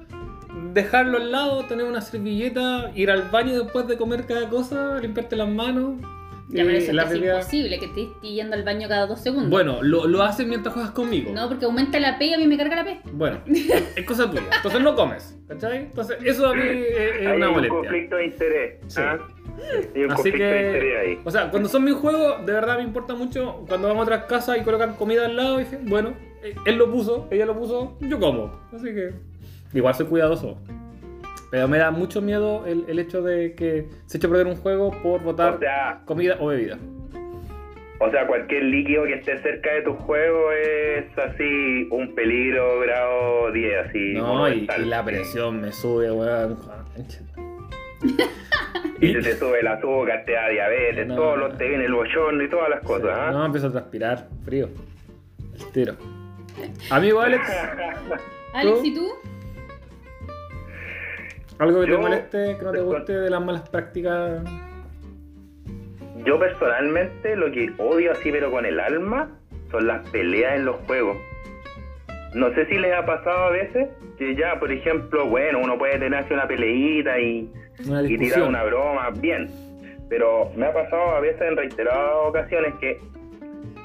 dejarlo 0.72 1.18
al 1.18 1.30
lado, 1.32 1.64
tener 1.64 1.84
una 1.86 2.00
servilleta, 2.00 2.90
ir 2.94 3.10
al 3.10 3.30
baño 3.30 3.62
después 3.62 3.86
de 3.86 3.96
comer 3.96 4.26
cada 4.26 4.48
cosa, 4.48 4.98
limpiarte 5.00 5.36
las 5.36 5.48
manos. 5.48 5.94
Ya, 6.48 6.62
pero 6.62 6.70
eh, 6.70 6.78
eso 6.78 6.92
es 6.92 7.14
imposible 7.16 7.78
que 7.80 7.86
estés 7.86 8.06
yendo 8.22 8.54
al 8.54 8.62
baño 8.62 8.86
cada 8.88 9.06
dos 9.08 9.20
segundos. 9.20 9.50
Bueno, 9.50 9.82
lo, 9.82 10.06
lo 10.06 10.22
haces 10.22 10.46
mientras 10.46 10.72
juegas 10.74 10.92
conmigo. 10.92 11.32
No, 11.34 11.48
porque 11.48 11.64
aumenta 11.64 11.98
la 11.98 12.18
P 12.18 12.26
y 12.26 12.34
a 12.34 12.38
mí 12.38 12.46
me 12.46 12.56
carga 12.56 12.76
la 12.76 12.84
P. 12.84 13.00
Bueno, 13.12 13.40
es 13.46 14.04
cosa 14.06 14.30
tuya. 14.30 14.44
Entonces 14.56 14.80
no 14.80 14.94
comes, 14.94 15.36
¿cachai? 15.48 15.78
Entonces 15.78 16.18
eso 16.24 16.46
a 16.46 16.54
mí 16.54 16.62
es, 16.62 17.16
es 17.20 17.26
Hay 17.26 17.36
una 17.36 17.48
un 17.48 17.54
molestia. 17.54 17.78
conflicto 17.80 18.16
de 18.16 18.24
interés. 18.26 18.74
Sí. 18.86 19.00
¿ah? 19.00 19.18
Hay 19.94 20.04
un 20.04 20.12
Así 20.12 20.22
conflicto 20.22 20.44
de 20.44 20.66
interés 20.66 20.82
que, 20.82 20.98
ahí. 21.10 21.20
o 21.24 21.30
sea, 21.32 21.50
cuando 21.50 21.68
son 21.68 21.82
mis 21.82 21.94
juegos, 21.94 22.46
de 22.46 22.52
verdad 22.52 22.76
me 22.76 22.84
importa 22.84 23.14
mucho 23.14 23.64
cuando 23.68 23.88
vamos 23.88 24.02
a 24.02 24.04
otras 24.04 24.24
casas 24.26 24.56
y 24.58 24.60
colocan 24.62 24.94
comida 24.94 25.26
al 25.26 25.34
lado. 25.34 25.60
Y 25.60 25.64
dije, 25.64 25.80
bueno, 25.82 26.14
eh, 26.44 26.54
él 26.64 26.76
lo 26.76 26.92
puso, 26.92 27.26
ella 27.32 27.44
lo 27.44 27.58
puso, 27.58 27.96
yo 28.00 28.20
como. 28.20 28.52
Así 28.72 28.84
que, 28.94 29.14
igual 29.76 29.94
soy 29.94 30.06
cuidadoso. 30.06 30.58
Pero 31.50 31.68
me 31.68 31.78
da 31.78 31.90
mucho 31.90 32.20
miedo 32.20 32.66
el, 32.66 32.84
el 32.88 32.98
hecho 32.98 33.22
de 33.22 33.54
que 33.54 33.86
se 34.06 34.18
eche 34.18 34.26
a 34.26 34.30
perder 34.30 34.46
un 34.48 34.56
juego 34.56 34.90
por 35.02 35.22
botar 35.22 35.54
O 35.54 35.58
sea, 35.58 36.00
comida 36.04 36.36
o 36.40 36.48
bebida. 36.48 36.76
O 37.98 38.10
sea, 38.10 38.26
cualquier 38.26 38.64
líquido 38.64 39.04
que 39.04 39.14
esté 39.14 39.40
cerca 39.40 39.72
de 39.72 39.82
tu 39.82 39.94
juego 39.94 40.52
es 40.52 41.06
así 41.18 41.88
un 41.90 42.14
peligro 42.14 42.80
grado 42.80 43.52
10, 43.52 43.86
así. 43.86 44.12
No, 44.14 44.48
y, 44.48 44.66
la 44.84 45.02
presión 45.04 45.60
me 45.60 45.72
sube, 45.72 46.10
weón. 46.10 46.58
Y 49.00 49.12
se 49.12 49.20
te 49.20 49.36
sube 49.36 49.60
el 49.60 49.66
azúcar, 49.66 50.24
te 50.24 50.32
da 50.32 50.48
diabetes, 50.48 51.06
No. 51.06 51.16
todo 51.16 51.36
lo, 51.36 51.52
te 51.56 51.68
viene 51.68 51.84
el 51.84 51.92
bochorno 51.92 52.42
y 52.42 52.48
todas 52.48 52.70
las 52.70 52.80
cosas. 52.80 53.10
¿ah? 53.12 53.30
No, 53.30 53.44
empiezo 53.44 53.66
a 53.66 53.72
transpirar, 53.72 54.28
frío. 54.44 54.70
El 55.54 55.72
tiro. 55.72 55.94
Amigo 56.90 57.20
Alex, 57.20 57.42
Alex. 58.54 58.84
¿y 58.84 58.94
tú? 58.94 59.12
Algo 61.58 61.80
que 61.80 61.86
te 61.86 61.92
Yo- 61.92 62.00
moleste, 62.00 62.56
que 62.58 62.64
no 62.64 62.72
te 62.72 62.80
guste 62.80 63.12
de 63.18 63.30
las 63.30 63.44
malas 63.44 63.68
prácticas. 63.68 64.42
Yo 66.24 66.38
personalmente 66.38 67.36
lo 67.36 67.50
que 67.52 67.72
odio 67.78 68.12
así 68.12 68.32
pero 68.32 68.50
con 68.50 68.66
el 68.66 68.80
alma 68.80 69.30
son 69.70 69.86
las 69.86 70.08
peleas 70.10 70.56
en 70.56 70.64
los 70.64 70.76
juegos. 70.86 71.16
No 72.34 72.52
sé 72.54 72.66
si 72.66 72.74
les 72.78 72.92
ha 72.92 73.06
pasado 73.06 73.44
a 73.46 73.50
veces 73.50 73.88
que 74.18 74.34
ya, 74.34 74.58
por 74.58 74.70
ejemplo, 74.72 75.26
bueno, 75.26 75.60
uno 75.62 75.78
puede 75.78 75.98
tener 75.98 76.14
así 76.16 76.34
una 76.34 76.46
peleita 76.48 77.18
y, 77.18 77.50
Una 77.86 78.02
y 78.02 78.18
tirar 78.18 78.42
una 78.42 78.62
broma, 78.64 79.10
bien. 79.10 79.48
Pero 80.08 80.50
me 80.56 80.66
ha 80.66 80.72
pasado 80.72 81.10
a 81.16 81.20
veces 81.20 81.40
en 81.42 81.56
reiteradas 81.56 82.10
ocasiones 82.26 82.74
que 82.80 82.98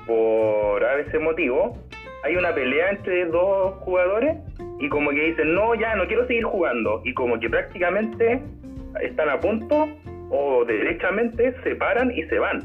por 0.08 0.84
a 0.84 0.96
veces 0.96 1.22
motivo 1.22 1.78
hay 2.24 2.36
una 2.36 2.54
pelea 2.54 2.90
entre 2.92 3.25
dos 3.25 3.75
jugadores 3.82 4.38
y 4.80 4.90
como 4.90 5.10
que 5.12 5.22
dicen, 5.30 5.54
no, 5.54 5.75
ya 5.75 5.96
no 5.96 6.08
quiero 6.08 6.25
seguir 6.28 6.44
jugando. 6.44 7.01
Y 7.06 7.13
como 7.13 7.40
que 7.40 7.50
prácticamente 7.50 8.42
están 9.01 9.30
a 9.30 9.40
punto 9.40 9.88
o 10.30 10.66
derechamente 10.66 11.54
se 11.63 11.75
paran 11.75 12.12
y 12.12 12.24
se 12.24 12.40
van. 12.40 12.63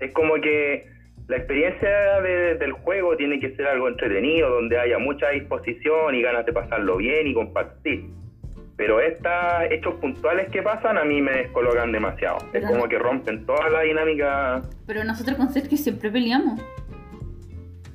Es 0.00 0.12
como 0.12 0.34
que 0.34 0.86
la 1.28 1.36
experiencia 1.38 2.20
de- 2.20 2.54
del 2.56 2.72
juego 2.72 3.16
tiene 3.16 3.40
que 3.40 3.54
ser 3.56 3.66
algo 3.66 3.88
entretenido, 3.88 4.50
donde 4.50 4.78
haya 4.78 4.98
mucha 4.98 5.30
disposición 5.30 6.14
y 6.14 6.22
ganas 6.22 6.44
de 6.46 6.52
pasarlo 6.52 6.96
bien 6.98 7.26
y 7.26 7.34
compartir. 7.34 8.04
Pero 8.76 9.00
estos 9.00 9.32
hechos 9.70 9.94
puntuales 9.94 10.48
que 10.50 10.60
pasan 10.60 10.98
a 10.98 11.04
mí 11.04 11.22
me 11.22 11.30
descolocan 11.32 11.92
demasiado. 11.92 12.38
Es 12.38 12.44
Pero 12.52 12.66
como 12.66 12.80
no- 12.80 12.88
que 12.88 12.98
rompen 12.98 13.46
toda 13.46 13.70
la 13.70 13.82
dinámica. 13.82 14.62
Pero 14.86 15.04
nosotros 15.04 15.36
con 15.36 15.48
Sergio 15.50 15.78
siempre 15.78 16.10
peleamos. 16.10 16.60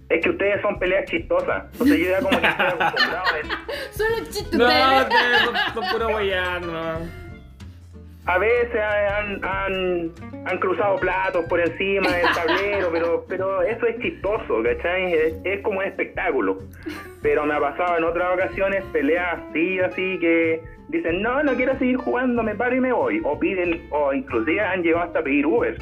Es 0.09 0.23
que 0.23 0.29
ustedes 0.31 0.61
son 0.61 0.79
peleas 0.79 1.05
chistosas. 1.05 1.65
Entonces 1.73 1.99
yo 1.99 2.05
ya 2.09 2.19
como 2.19 2.39
que 2.41 2.47
estoy 2.47 2.65
acostumbrado 2.65 3.25
a 3.25 3.39
eso. 3.39 3.51
Son 3.91 4.07
un 4.19 4.29
chiste 4.29 4.57
No, 4.57 4.65
ustedes. 4.65 5.41
son, 5.45 5.55
son 5.83 5.91
puro 5.91 6.07
weyando. 6.15 6.99
A 8.25 8.37
veces 8.37 8.75
han, 8.81 9.43
han, 9.43 10.11
han 10.45 10.57
cruzado 10.59 10.97
platos 10.97 11.45
por 11.45 11.59
encima 11.59 12.11
del 12.11 12.25
tablero, 12.33 12.89
pero, 12.91 13.25
pero 13.27 13.61
eso 13.63 13.85
es 13.87 13.99
chistoso, 14.01 14.61
¿cachai? 14.63 15.13
Es, 15.13 15.33
es 15.43 15.61
como 15.61 15.79
un 15.79 15.85
espectáculo. 15.85 16.59
Pero 17.21 17.45
me 17.45 17.55
ha 17.55 17.59
pasado 17.59 17.97
en 17.97 18.03
otras 18.03 18.33
ocasiones 18.33 18.83
peleas 18.91 19.39
así, 19.49 19.79
así 19.79 20.17
que 20.19 20.61
dicen, 20.89 21.21
no, 21.21 21.41
no 21.43 21.53
quiero 21.55 21.77
seguir 21.79 21.97
jugando, 21.97 22.41
me 22.43 22.55
paro 22.55 22.75
y 22.75 22.79
me 22.79 22.91
voy. 22.93 23.21
O 23.23 23.39
piden, 23.39 23.87
o 23.91 24.13
inclusive 24.13 24.61
han 24.61 24.81
llegado 24.83 25.05
hasta 25.05 25.21
pedir 25.23 25.45
Uber. 25.45 25.77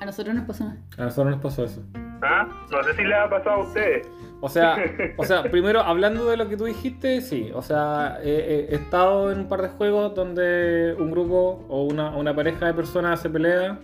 A 0.00 0.04
nosotros 0.04 0.34
nos 0.34 0.44
pasó. 0.46 0.64
A 0.96 1.02
nosotros 1.04 1.34
nos 1.34 1.42
pasó 1.42 1.64
eso. 1.64 1.82
¿Ah? 2.22 2.48
No 2.70 2.82
sé 2.82 2.94
si 2.94 3.04
les 3.04 3.16
ha 3.16 3.28
pasado 3.28 3.62
a 3.62 3.64
ustedes. 3.64 4.08
O 4.40 4.48
sea, 4.48 4.76
o 5.16 5.24
sea, 5.24 5.42
primero 5.44 5.80
hablando 5.80 6.28
de 6.28 6.36
lo 6.36 6.48
que 6.48 6.56
tú 6.56 6.64
dijiste, 6.64 7.20
sí. 7.20 7.50
O 7.54 7.62
sea, 7.62 8.18
he, 8.22 8.68
he 8.70 8.74
estado 8.74 9.32
en 9.32 9.40
un 9.40 9.48
par 9.48 9.62
de 9.62 9.68
juegos 9.68 10.14
donde 10.14 10.94
un 10.98 11.10
grupo 11.10 11.64
o 11.68 11.84
una, 11.84 12.10
una 12.10 12.34
pareja 12.34 12.66
de 12.66 12.74
personas 12.74 13.20
se 13.20 13.30
pelea 13.30 13.78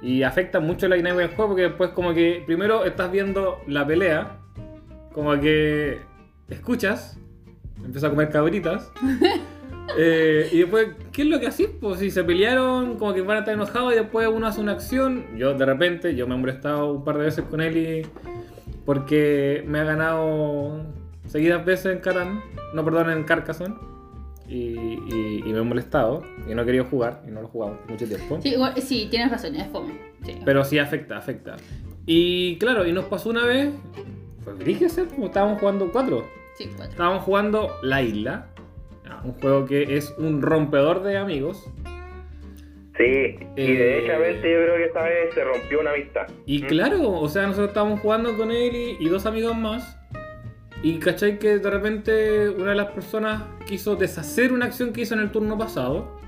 y 0.00 0.22
afecta 0.22 0.60
mucho 0.60 0.86
la 0.88 0.96
dinámica 0.96 1.22
del 1.26 1.34
juego 1.34 1.48
porque 1.50 1.62
después 1.62 1.90
como 1.90 2.14
que 2.14 2.42
primero 2.46 2.84
estás 2.84 3.10
viendo 3.10 3.60
la 3.66 3.86
pelea, 3.86 4.38
como 5.12 5.38
que 5.40 6.00
escuchas, 6.48 7.18
empiezas 7.78 8.04
a 8.04 8.10
comer 8.10 8.30
cabritas. 8.30 8.92
eh, 9.96 10.48
y 10.52 10.58
después, 10.58 10.88
¿qué 11.12 11.22
es 11.22 11.28
lo 11.28 11.40
que 11.40 11.46
haces? 11.46 11.68
Pues 11.80 11.98
si 12.00 12.10
se 12.10 12.24
pelearon, 12.24 12.96
como 12.98 13.14
que 13.14 13.22
van 13.22 13.36
a 13.38 13.40
estar 13.40 13.54
enojados 13.54 13.92
y 13.92 13.96
después 13.96 14.28
uno 14.28 14.46
hace 14.46 14.60
una 14.60 14.72
acción. 14.72 15.24
Yo 15.36 15.54
de 15.54 15.64
repente, 15.64 16.14
yo 16.14 16.26
me 16.26 16.34
he 16.34 16.38
molestado 16.38 16.92
un 16.92 17.04
par 17.04 17.16
de 17.18 17.24
veces 17.24 17.44
con 17.44 17.60
él 17.60 17.76
y 17.76 18.06
porque 18.84 19.64
me 19.66 19.80
ha 19.80 19.84
ganado 19.84 20.82
seguidas 21.26 21.64
veces 21.64 21.94
en 21.96 21.98
Catán, 22.00 22.42
no 22.74 22.84
perdón, 22.84 23.10
en 23.10 23.24
Carcassonne. 23.24 23.74
Y, 24.48 24.54
y- 24.56 25.42
y 25.44 25.52
me 25.52 25.58
he 25.58 25.62
molestado 25.62 26.22
y 26.50 26.54
no 26.54 26.62
he 26.62 26.64
querido 26.64 26.86
jugar 26.86 27.22
y 27.28 27.30
no 27.30 27.42
lo 27.42 27.48
he 27.48 27.50
jugado 27.50 27.78
mucho 27.86 28.06
tiempo. 28.06 28.38
Sí, 28.42 28.50
igual- 28.54 28.74
sí, 28.80 29.06
tienes 29.10 29.30
razón, 29.30 29.54
es 29.56 29.66
fome. 29.70 29.92
Sí. 30.24 30.38
Pero 30.42 30.64
sí 30.64 30.78
afecta, 30.78 31.18
afecta. 31.18 31.56
Y 32.06 32.56
claro, 32.56 32.86
y 32.86 32.92
nos 32.92 33.04
pasó 33.04 33.28
una 33.28 33.44
vez, 33.44 33.68
fue 34.42 34.54
brígese, 34.54 35.04
como 35.04 35.26
estábamos 35.26 35.60
jugando 35.60 35.90
cuatro. 35.92 36.24
Sí, 36.56 36.64
cuatro. 36.74 36.92
Estábamos 36.92 37.24
jugando 37.24 37.72
La 37.82 38.00
Isla, 38.00 38.46
un 39.24 39.32
juego 39.32 39.66
que 39.66 39.96
es 39.96 40.14
un 40.18 40.42
rompedor 40.42 41.02
de 41.02 41.16
amigos. 41.16 41.68
Sí, 42.96 43.04
y 43.04 43.38
Eh, 43.56 43.76
derechamente 43.76 44.50
yo 44.50 44.58
creo 44.64 44.76
que 44.76 44.84
esta 44.86 45.02
vez 45.04 45.32
se 45.32 45.44
rompió 45.44 45.80
una 45.80 45.92
amistad. 45.92 46.26
Y 46.46 46.62
¿Mm? 46.62 46.66
claro, 46.66 47.12
o 47.12 47.28
sea, 47.28 47.42
nosotros 47.42 47.68
estábamos 47.68 48.00
jugando 48.00 48.36
con 48.36 48.50
él 48.50 48.74
y, 48.74 48.96
y 49.04 49.08
dos 49.08 49.24
amigos 49.26 49.56
más. 49.56 49.96
Y 50.82 50.98
cachai 50.98 51.38
que 51.38 51.58
de 51.58 51.70
repente 51.70 52.48
una 52.50 52.70
de 52.70 52.76
las 52.76 52.92
personas 52.92 53.42
quiso 53.66 53.96
deshacer 53.96 54.52
una 54.52 54.66
acción 54.66 54.92
que 54.92 55.02
hizo 55.02 55.14
en 55.14 55.20
el 55.20 55.30
turno 55.30 55.56
pasado. 55.56 56.18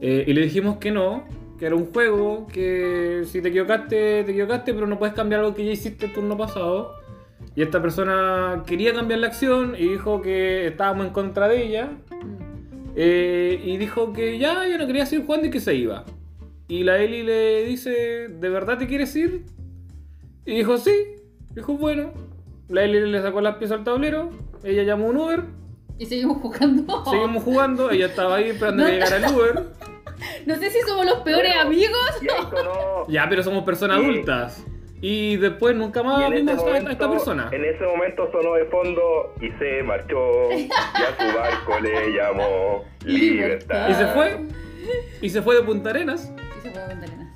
Eh, 0.00 0.24
y 0.26 0.32
le 0.32 0.42
dijimos 0.42 0.78
que 0.78 0.90
no, 0.90 1.24
que 1.58 1.66
era 1.66 1.76
un 1.76 1.92
juego, 1.92 2.46
que 2.48 3.22
si 3.24 3.40
te 3.40 3.48
equivocaste, 3.48 4.24
te 4.24 4.30
equivocaste, 4.30 4.74
pero 4.74 4.86
no 4.86 4.98
puedes 4.98 5.14
cambiar 5.14 5.40
algo 5.40 5.54
que 5.54 5.64
ya 5.64 5.72
hiciste 5.72 6.06
el 6.06 6.12
turno 6.12 6.36
pasado. 6.36 6.94
Y 7.54 7.62
esta 7.62 7.82
persona 7.82 8.62
quería 8.66 8.94
cambiar 8.94 9.20
la 9.20 9.26
acción 9.28 9.74
y 9.78 9.88
dijo 9.88 10.22
que 10.22 10.66
estábamos 10.68 11.06
en 11.06 11.12
contra 11.12 11.48
de 11.48 11.66
ella. 11.66 11.90
Eh, 12.96 13.60
y 13.64 13.76
dijo 13.78 14.12
que 14.12 14.38
ya, 14.38 14.66
ya 14.68 14.78
no 14.78 14.86
quería 14.86 15.06
seguir 15.06 15.24
jugando 15.26 15.46
y 15.46 15.50
que 15.50 15.60
se 15.60 15.74
iba. 15.74 16.04
Y 16.68 16.84
la 16.84 16.98
Eli 16.98 17.22
le 17.22 17.64
dice, 17.64 18.28
¿de 18.28 18.48
verdad 18.48 18.78
te 18.78 18.86
quieres 18.86 19.14
ir? 19.16 19.44
Y 20.46 20.56
dijo, 20.56 20.78
sí. 20.78 20.92
Dijo, 21.54 21.74
bueno. 21.74 22.12
La 22.68 22.84
Eli 22.84 23.10
le 23.10 23.20
sacó 23.20 23.40
las 23.42 23.56
piezas 23.56 23.78
al 23.78 23.84
tablero, 23.84 24.30
ella 24.64 24.82
llamó 24.82 25.08
un 25.08 25.18
Uber, 25.18 25.42
Y 25.98 26.06
seguimos 26.06 26.38
jugando. 26.38 27.04
seguimos 27.04 27.42
jugando, 27.42 27.90
ella 27.90 28.06
estaba 28.06 28.36
ahí 28.36 28.48
esperando 28.50 28.86
que 28.86 28.92
llegara 28.92 29.16
el 29.18 29.34
Uber. 29.34 29.64
No 30.46 30.54
sé 30.56 30.70
si 30.70 30.80
somos 30.86 31.04
los 31.04 31.18
peores 31.18 31.52
Bueno. 31.54 31.68
amigos. 31.68 33.08
Ya, 33.08 33.28
pero 33.28 33.42
somos 33.42 33.64
personas 33.64 33.98
Sí. 33.98 34.04
adultas. 34.04 34.64
Y 35.04 35.36
después 35.36 35.74
nunca 35.74 36.02
más 36.04 36.30
vimos 36.30 36.48
a 36.48 36.52
esta, 36.52 36.62
a 36.62 36.66
momento- 36.66 36.90
esta 36.92 37.10
persona. 37.10 37.48
En 37.52 37.64
ese 37.64 37.84
momento 37.84 38.30
sonó 38.30 38.54
de 38.54 38.64
fondo 38.66 39.34
y 39.40 39.50
se 39.58 39.82
marchó. 39.82 40.50
Y 40.52 40.70
a 40.70 41.16
su 41.18 41.36
barco 41.36 41.80
le 41.82 42.12
llamó 42.16 42.84
Libertad. 43.04 43.88
Y 43.90 43.94
se 43.94 44.06
fue. 44.06 44.38
Y 45.20 45.28
se 45.28 45.42
fue 45.42 45.56
de 45.56 45.62
Punta 45.62 45.90
Arenas. 45.90 46.32
Y 46.58 46.60
se 46.62 46.70
puede 46.70 46.86
contar 46.88 47.08
en 47.10 47.20
eso. 47.20 47.30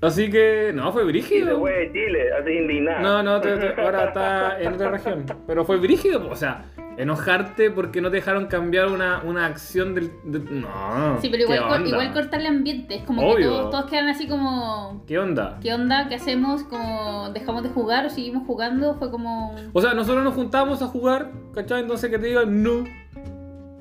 Así 0.00 0.30
que, 0.30 0.70
no, 0.74 0.92
fue 0.92 1.02
Y 1.02 1.06
se 1.06 1.10
brígido. 1.12 1.58
fue 1.60 1.72
de 1.72 1.92
Chile, 1.92 2.32
así 2.40 2.50
indignado. 2.52 3.00
No, 3.02 3.22
no, 3.22 3.40
te- 3.40 3.56
te- 3.56 3.80
ahora 3.80 4.04
está 4.06 4.60
en 4.60 4.72
otra 4.74 4.90
región. 4.92 5.26
Pero 5.46 5.64
fue 5.64 5.76
brígido, 5.78 6.28
o 6.30 6.36
sea, 6.36 6.64
enojarte 6.96 7.70
porque 7.70 8.00
no 8.00 8.10
te 8.10 8.16
dejaron 8.16 8.46
cambiar 8.46 8.88
una, 8.88 9.22
una 9.24 9.46
acción 9.46 9.94
del. 9.94 10.12
de- 10.24 10.38
no. 10.40 11.18
Sí, 11.20 11.28
pero 11.30 11.44
igual, 11.44 11.86
igual 11.86 12.12
cortar 12.12 12.40
el 12.40 12.46
ambiente. 12.46 12.96
Es 12.96 13.02
como 13.04 13.22
Obvio. 13.22 13.36
que 13.36 13.44
todos, 13.44 13.70
todos 13.70 13.90
quedan 13.90 14.08
así 14.08 14.28
como. 14.28 15.02
¿Qué 15.06 15.18
onda? 15.18 15.58
¿Qué 15.62 15.72
onda? 15.72 16.08
¿Qué 16.08 16.16
hacemos? 16.16 16.62
Como 16.64 17.30
dejamos 17.32 17.62
de 17.62 17.68
jugar 17.70 18.06
o 18.06 18.10
seguimos 18.10 18.46
jugando. 18.46 18.94
Fue 18.96 19.10
como. 19.10 19.54
O 19.72 19.80
sea, 19.80 19.94
nosotros 19.94 20.22
nos 20.24 20.34
juntamos 20.34 20.82
a 20.82 20.86
jugar, 20.86 21.30
¿cachai? 21.54 21.80
Entonces 21.82 22.10
que 22.10 22.18
te 22.18 22.26
digan 22.26 22.62
no. 22.62 22.84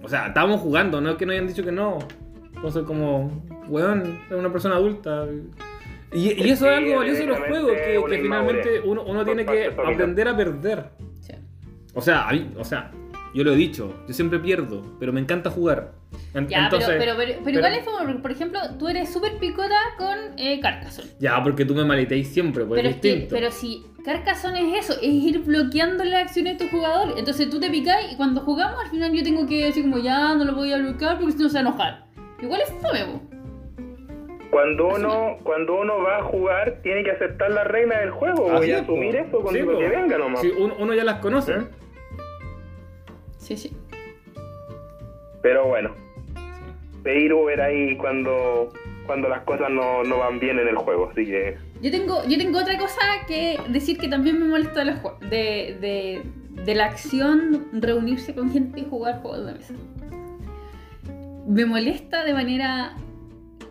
O 0.04 0.10
sea, 0.10 0.28
estábamos 0.28 0.62
jugando, 0.62 1.00
no 1.00 1.12
es 1.12 1.16
que 1.18 1.26
nos 1.26 1.34
hayan 1.34 1.48
dicho 1.48 1.64
que 1.64 1.72
no. 1.72 2.00
Entonces, 2.56 2.84
como, 2.84 3.44
weón, 3.68 4.20
es 4.30 4.36
una 4.36 4.52
persona 4.52 4.76
adulta. 4.76 5.26
Y, 6.14 6.32
y 6.44 6.50
eso 6.50 6.70
es 6.70 6.78
algo 6.78 6.98
valioso 6.98 7.22
de 7.22 7.28
los 7.28 7.38
juegos, 7.40 7.72
que, 7.72 8.20
finalmente 8.22 8.82
uno, 8.82 9.24
tiene 9.24 9.46
que 9.46 9.68
aprender 9.68 10.28
a 10.28 10.36
perder. 10.36 10.90
Sí. 11.22 11.34
O 11.94 12.02
sea, 12.02 12.28
a 12.28 12.34
mí- 12.34 12.52
o 12.58 12.64
sea, 12.64 12.92
yo 13.34 13.44
lo 13.44 13.54
he 13.54 13.56
dicho, 13.56 13.94
yo 14.08 14.14
siempre 14.14 14.40
pierdo, 14.40 14.84
pero 15.00 15.14
me 15.14 15.20
encanta 15.22 15.50
jugar. 15.50 15.94
En- 16.34 16.48
Ya, 16.48 16.66
entonces, 16.66 16.96
pero, 16.98 17.14
pero, 17.16 17.18
pero, 17.18 17.32
pero 17.34 17.44
pero- 17.44 17.58
igual 17.60 17.74
es 17.74 17.84
como, 17.86 18.22
por 18.22 18.32
ejemplo, 18.32 18.60
tú 18.78 18.88
eres 18.90 19.12
súper 19.12 19.38
picota 19.38 19.76
con 19.98 20.18
eh, 20.38 20.60
Carcassonne. 20.60 21.10
Ya, 21.20 21.42
porque 21.42 21.64
tú 21.66 21.74
me 21.76 21.86
maliteis 21.86 22.28
siempre, 22.28 22.66
pues 22.66 22.80
Pero, 22.82 22.90
es 22.90 23.02
que, 23.02 23.08
distinto. 23.10 23.36
pero 23.36 23.52
si 23.52 23.86
Carcassonne 24.04 24.78
es 24.78 24.86
eso, 24.90 25.00
es 25.02 25.08
ir 25.10 25.40
bloqueando 25.40 26.04
las 26.04 26.24
acciones 26.24 26.58
de 26.58 26.66
tu 26.66 26.72
jugador. 26.76 27.14
Entonces 27.18 27.50
tú 27.50 27.60
te 27.60 27.70
picáis 27.70 28.12
y 28.14 28.16
cuando 28.18 28.42
jugamos 28.42 28.80
al 28.84 28.90
final 28.90 29.12
yo 29.14 29.24
tengo 29.24 29.46
que 29.48 29.66
decir 29.66 29.84
como 29.84 30.00
ya 30.00 30.34
no 30.36 30.44
lo 30.44 30.54
voy 30.56 30.74
a 30.74 30.78
bloquear 30.78 31.18
porque 31.18 31.34
si 31.34 31.44
no 31.44 31.50
se 31.50 31.54
va 31.56 31.60
a 31.60 31.62
enojar. 31.62 32.06
Igual 32.42 32.62
es 32.62 32.70
fome. 32.82 33.22
Cuando 34.50 34.88
uno, 34.90 35.38
cuando 35.44 35.80
uno 35.80 36.02
va 36.04 36.18
a 36.18 36.24
jugar, 36.24 36.80
tiene 36.84 37.04
que 37.06 37.12
aceptar 37.12 37.52
las 37.52 37.66
reglas 37.68 38.02
del 38.02 38.12
juego. 38.12 38.48
Po. 38.48 38.52
asumir 38.58 39.16
eso 39.16 39.40
con 39.40 39.54
Sí, 39.54 39.62
lo 39.62 39.78
que 39.78 39.88
venga 39.88 40.18
nomás. 40.18 40.42
Sí, 40.42 40.52
uno, 40.58 40.74
uno 40.78 40.94
ya 40.94 41.06
las 41.06 41.20
conoce. 41.20 41.54
¿Eh? 41.54 41.62
Sí, 43.52 43.70
sí. 43.70 43.78
Pero 45.42 45.68
bueno, 45.68 45.94
pedir 47.04 47.34
Uber 47.34 47.60
ahí 47.60 47.98
cuando, 47.98 48.70
cuando 49.06 49.28
las 49.28 49.42
cosas 49.42 49.70
no, 49.70 50.04
no 50.04 50.20
van 50.20 50.40
bien 50.40 50.58
en 50.60 50.68
el 50.70 50.78
juego. 50.78 51.10
Así 51.12 51.26
que 51.26 51.58
Yo 51.82 51.92
tengo, 51.92 52.24
yo 52.28 52.38
tengo 52.38 52.60
otra 52.60 52.78
cosa 52.78 53.02
que 53.28 53.60
decir 53.68 53.98
que 53.98 54.08
también 54.08 54.40
me 54.40 54.46
molesta 54.46 54.86
de, 54.86 55.00
de, 55.30 56.22
de 56.64 56.76
la 56.76 56.86
acción 56.86 57.68
reunirse 57.74 58.34
con 58.34 58.52
gente 58.52 58.82
y 58.82 58.86
jugar 58.86 59.22
juegos 59.22 59.46
de 59.46 59.54
mesa. 59.54 59.74
Me 61.48 61.66
molesta 61.66 62.24
de 62.24 62.34
manera. 62.34 62.96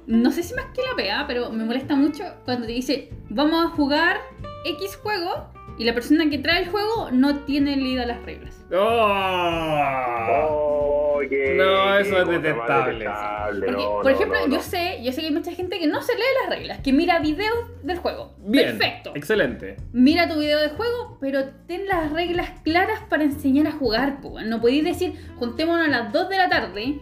No 0.06 0.30
sé 0.32 0.42
si 0.42 0.54
más 0.54 0.66
que 0.74 0.82
la 0.82 0.96
pega, 0.96 1.24
pero 1.26 1.50
me 1.50 1.64
molesta 1.64 1.94
mucho 1.94 2.24
cuando 2.44 2.66
te 2.66 2.72
dice 2.72 3.10
vamos 3.28 3.64
a 3.64 3.68
jugar 3.68 4.18
X 4.66 4.96
juego 4.96 5.46
y 5.80 5.84
la 5.84 5.94
persona 5.94 6.28
que 6.28 6.36
trae 6.38 6.62
el 6.64 6.68
juego 6.68 7.08
no 7.10 7.36
tiene 7.40 7.74
leídas 7.74 8.06
las 8.06 8.22
reglas. 8.22 8.62
¡Oh! 8.70 8.76
Oh, 10.42 11.20
No, 11.22 11.96
eso 11.98 12.18
es 12.22 12.28
detestable. 12.28 12.98
detestable. 12.98 13.66
Porque, 13.66 13.82
No, 13.82 14.00
por 14.02 14.12
ejemplo, 14.12 14.38
no, 14.40 14.46
no. 14.46 14.52
yo 14.56 14.60
sé, 14.62 14.98
yo 15.02 15.10
sé 15.12 15.20
que 15.22 15.28
hay 15.28 15.32
mucha 15.32 15.52
gente 15.52 15.78
que 15.78 15.86
no 15.86 16.02
se 16.02 16.14
lee 16.14 16.22
las 16.42 16.50
reglas, 16.58 16.78
que 16.80 16.92
mira 16.92 17.18
videos 17.20 17.56
del 17.82 17.98
juego. 17.98 18.34
Bien. 18.38 18.76
Perfecto. 18.78 19.12
Excelente. 19.14 19.76
Mira 19.92 20.28
tu 20.28 20.38
video 20.38 20.58
de 20.60 20.68
juego, 20.70 21.16
pero 21.20 21.44
ten 21.66 21.86
las 21.86 22.12
reglas 22.12 22.50
claras 22.62 23.00
para 23.08 23.24
enseñar 23.24 23.66
a 23.66 23.72
jugar. 23.72 24.20
po. 24.20 24.40
No 24.40 24.60
podéis 24.60 24.84
decir, 24.84 25.14
juntémonos 25.38 25.86
a 25.86 25.90
las 25.90 26.12
2 26.12 26.28
de 26.28 26.36
la 26.36 26.48
tarde. 26.48 26.98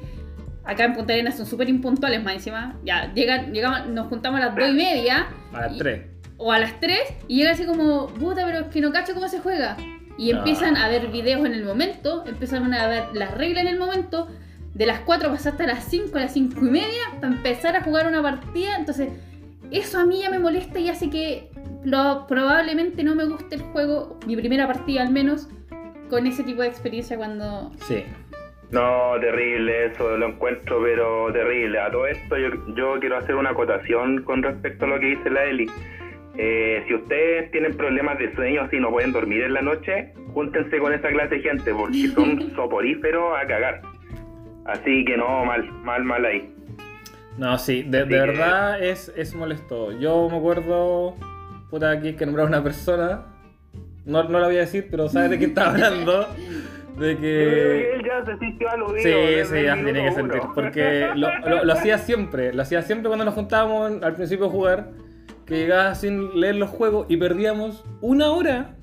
Acá 0.64 0.84
en 0.84 0.94
Punta 0.94 1.14
Arenas 1.14 1.36
son 1.36 1.46
súper 1.46 1.68
impuntuales 1.68 2.22
más 2.22 2.34
encima. 2.34 2.78
Ya, 2.84 3.12
llegan, 3.14 3.52
llegamos, 3.52 3.88
nos 3.88 4.06
juntamos 4.08 4.40
a 4.40 4.46
las 4.46 4.54
2 4.56 4.68
y 4.68 4.74
media. 4.74 5.26
A 5.52 5.60
las 5.62 5.78
3. 5.78 6.17
O 6.38 6.52
a 6.52 6.58
las 6.58 6.78
3 6.80 6.98
y 7.26 7.36
llega 7.38 7.50
así 7.50 7.66
como, 7.66 8.06
puta, 8.08 8.46
pero 8.46 8.60
es 8.60 8.66
que 8.68 8.80
no 8.80 8.92
cacho 8.92 9.12
cómo 9.12 9.28
se 9.28 9.40
juega. 9.40 9.76
Y 10.16 10.32
Ah. 10.32 10.38
empiezan 10.38 10.76
a 10.76 10.88
ver 10.88 11.08
videos 11.08 11.44
en 11.44 11.52
el 11.52 11.64
momento, 11.64 12.24
empiezan 12.26 12.72
a 12.72 12.86
ver 12.88 13.04
las 13.14 13.36
reglas 13.36 13.64
en 13.64 13.68
el 13.70 13.78
momento. 13.78 14.28
De 14.74 14.86
las 14.86 15.00
4 15.00 15.30
pasaste 15.30 15.64
a 15.64 15.66
las 15.66 15.84
5, 15.84 16.16
a 16.16 16.20
las 16.22 16.32
5 16.32 16.58
y 16.66 16.70
media 16.70 17.02
para 17.20 17.28
empezar 17.34 17.74
a 17.76 17.82
jugar 17.82 18.06
una 18.06 18.22
partida. 18.22 18.76
Entonces, 18.78 19.08
eso 19.72 19.98
a 19.98 20.04
mí 20.06 20.20
ya 20.22 20.30
me 20.30 20.38
molesta 20.38 20.78
y 20.78 20.88
hace 20.88 21.10
que 21.10 21.50
lo- 21.84 22.26
probablemente 22.28 23.02
no 23.02 23.14
me 23.16 23.24
guste 23.24 23.56
el 23.56 23.62
juego, 23.62 24.18
mi 24.26 24.36
primera 24.36 24.66
partida 24.66 25.02
al 25.02 25.10
menos, 25.10 25.48
con 26.08 26.26
ese 26.26 26.42
tipo 26.44 26.62
de 26.62 26.68
experiencia 26.68 27.16
cuando... 27.16 27.70
Sí. 27.86 28.04
No, 28.70 29.12
terrible, 29.20 29.86
eso 29.86 30.16
lo 30.16 30.28
encuentro, 30.28 30.80
pero 30.82 31.32
terrible. 31.32 31.80
A 31.80 31.90
todo 31.90 32.06
esto 32.06 32.36
yo, 32.36 32.48
yo 32.76 32.98
quiero 33.00 33.16
hacer 33.16 33.34
una 33.34 33.50
acotación 33.50 34.22
con 34.24 34.42
respecto 34.42 34.84
a 34.84 34.88
lo 34.88 35.00
que 35.00 35.06
dice 35.06 35.30
la 35.30 35.44
Eli. 35.44 35.66
Eh, 36.40 36.84
si 36.86 36.94
ustedes 36.94 37.50
tienen 37.50 37.76
problemas 37.76 38.16
de 38.18 38.32
sueño, 38.34 38.62
así 38.62 38.78
no 38.78 38.90
pueden 38.90 39.10
dormir 39.12 39.42
en 39.42 39.54
la 39.54 39.60
noche, 39.62 40.12
júntense 40.34 40.78
con 40.78 40.92
esa 40.92 41.08
clase 41.08 41.34
de 41.36 41.40
gente, 41.42 41.74
porque 41.74 42.08
son 42.14 42.54
soporíferos 42.54 43.36
a 43.36 43.46
cagar. 43.46 43.82
Así 44.64 45.04
que 45.04 45.16
no, 45.16 45.44
mal, 45.44 45.68
mal, 45.82 46.04
mal 46.04 46.24
ahí. 46.24 46.54
No, 47.38 47.58
sí, 47.58 47.82
de, 47.82 48.00
de 48.04 48.08
que- 48.08 48.14
verdad 48.20 48.82
es, 48.82 49.12
es 49.16 49.34
molesto. 49.34 49.92
Yo 49.98 50.28
me 50.30 50.36
acuerdo, 50.38 51.14
puta, 51.70 51.90
aquí 51.90 52.14
que 52.14 52.24
nombrar 52.26 52.46
a 52.46 52.48
una 52.48 52.62
persona, 52.62 53.22
no, 54.04 54.24
no 54.24 54.38
la 54.38 54.46
voy 54.46 54.56
a 54.56 54.60
decir, 54.60 54.86
pero 54.90 55.08
sabes 55.08 55.30
de 55.30 55.38
qué 55.38 55.46
está 55.46 55.70
hablando. 55.70 56.26
De 56.98 57.12
Yo 57.14 57.20
creo 57.20 57.20
que 57.20 57.92
él 57.94 58.02
ya 58.04 58.24
se 58.24 58.38
sintió 58.38 58.68
aludido. 58.70 59.02
Sí, 59.04 59.44
sí, 59.54 59.62
ya 59.62 59.76
se 59.76 59.84
tiene 59.84 60.02
que 60.08 60.12
sentir. 60.12 60.40
Porque 60.52 61.08
lo, 61.14 61.28
lo- 61.48 61.64
lo 61.64 61.72
hacía 61.72 61.96
siempre, 61.98 62.52
lo 62.52 62.62
hacía 62.62 62.82
siempre 62.82 63.06
cuando 63.06 63.24
nos 63.24 63.34
juntábamos 63.34 64.02
al 64.02 64.14
principio 64.16 64.46
a 64.46 64.50
jugar, 64.50 64.88
que 65.48 65.56
llegaba 65.56 65.94
sin 65.94 66.38
leer 66.38 66.56
los 66.56 66.68
juegos 66.68 67.06
y 67.08 67.16
perdíamos 67.16 67.82
una 68.02 68.30
hora 68.30 68.74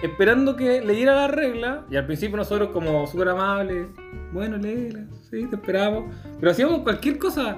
esperando 0.00 0.54
que 0.54 0.80
leyera 0.80 1.14
la 1.16 1.26
regla. 1.28 1.84
Y 1.90 1.96
al 1.96 2.06
principio 2.06 2.36
nosotros 2.36 2.68
como 2.70 3.04
súper 3.08 3.30
amables, 3.30 3.88
bueno, 4.32 4.56
léela, 4.58 5.06
sí, 5.28 5.44
te 5.46 5.56
esperamos. 5.56 6.14
Pero 6.38 6.52
hacíamos 6.52 6.82
cualquier 6.82 7.18
cosa. 7.18 7.56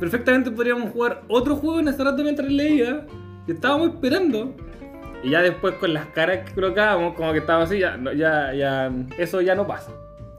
Perfectamente 0.00 0.50
podríamos 0.50 0.90
jugar 0.90 1.22
otro 1.28 1.54
juego 1.56 1.80
en 1.80 1.88
ese 1.88 2.02
rato 2.02 2.22
mientras 2.22 2.50
leía. 2.50 3.06
Y 3.46 3.52
estábamos 3.52 3.90
esperando. 3.90 4.56
Y 5.22 5.30
ya 5.30 5.42
después 5.42 5.74
con 5.74 5.92
las 5.92 6.06
caras 6.06 6.48
que 6.48 6.54
colocábamos, 6.54 7.14
como 7.14 7.30
que 7.32 7.38
estaba 7.38 7.64
así, 7.64 7.78
ya, 7.78 7.98
ya, 8.16 8.54
ya, 8.54 8.90
eso 9.18 9.42
ya 9.42 9.54
no 9.54 9.66
pasa. 9.66 9.92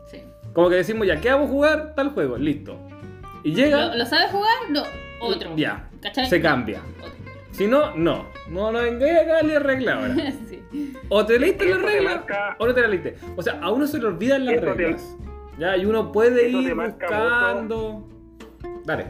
Sí. 0.08 0.24
Como 0.54 0.70
que 0.70 0.78
decimos, 0.78 1.06
ya, 1.06 1.22
¿qué 1.22 1.30
vamos 1.32 1.50
a 1.50 1.52
jugar? 1.52 1.94
Tal 1.96 2.10
juego, 2.10 2.36
listo. 2.36 2.78
Y 3.44 3.54
llega, 3.54 3.90
¿Lo, 3.90 3.96
lo 3.96 4.06
sabes 4.08 4.32
jugar? 4.32 4.72
No. 4.72 4.84
Otro. 5.22 5.56
ya, 5.56 5.90
¿Cachai? 6.02 6.28
se 6.28 6.42
cambia. 6.42 6.82
Otro. 7.00 7.23
Si 7.54 7.68
no, 7.68 7.96
no. 7.96 8.26
No, 8.50 8.72
no 8.72 8.82
vengáis 8.82 9.20
acá 9.20 9.38
a 9.40 9.44
leer 9.44 9.64
regla 9.64 9.94
ahora. 9.96 10.16
sí. 10.50 10.94
O 11.10 11.26
te 11.26 11.38
leíste 11.40 11.66
Eso 11.70 11.76
la 11.80 11.86
te 11.86 11.94
regla 11.94 12.10
marca- 12.16 12.56
o 12.60 12.68
no 12.68 12.74
te 12.74 12.82
la 12.82 12.88
leíste. 12.88 13.16
O 13.36 13.42
sea, 13.42 13.60
a 13.62 13.72
uno 13.72 13.88
se 13.88 14.00
le 14.00 14.08
olvidan 14.08 14.46
las 14.46 14.56
Eso 14.56 14.66
te- 14.66 14.74
reglas. 14.74 15.18
Ya, 15.60 15.78
y 15.78 15.86
uno 15.86 16.12
puede 16.12 16.48
eso 16.48 16.62
ir 16.62 16.74
buscando. 16.76 18.08
Dale. 18.86 19.06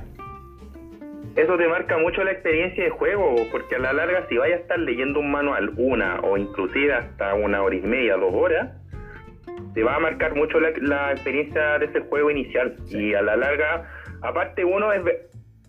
Eso 1.36 1.58
te 1.58 1.67
marca 1.67 1.97
mucho 1.97 2.23
la 2.23 2.32
experiencia 2.32 2.84
de 2.84 2.89
juego, 2.91 3.36
porque 3.51 3.75
a 3.75 3.79
la 3.79 3.93
larga 3.93 4.27
si 4.29 4.38
vayas 4.38 4.60
a 4.60 4.62
estar 4.62 4.79
leyendo 4.79 5.19
un 5.19 5.32
manual 5.32 5.71
una 5.77 6.19
o 6.19 6.38
inclusive 6.38 6.93
hasta 6.93 7.34
una 7.34 7.63
hora 7.63 7.75
y 7.75 7.82
media, 7.82 8.17
dos 8.17 8.34
horas, 8.34 8.71
te 9.73 9.84
va 9.84 9.95
a 9.95 9.99
marcar 9.99 10.36
mucho 10.36 10.60
la, 10.60 10.69
la 10.82 11.12
experiencia 11.13 11.79
de 11.79 11.86
ese 11.86 12.01
juego 12.01 12.29
inicial. 12.29 12.75
Sí. 12.86 12.97
Y 12.99 13.13
a 13.15 13.21
la 13.23 13.36
larga, 13.36 13.89
aparte 14.21 14.63
uno 14.63 14.93
es, 14.93 15.01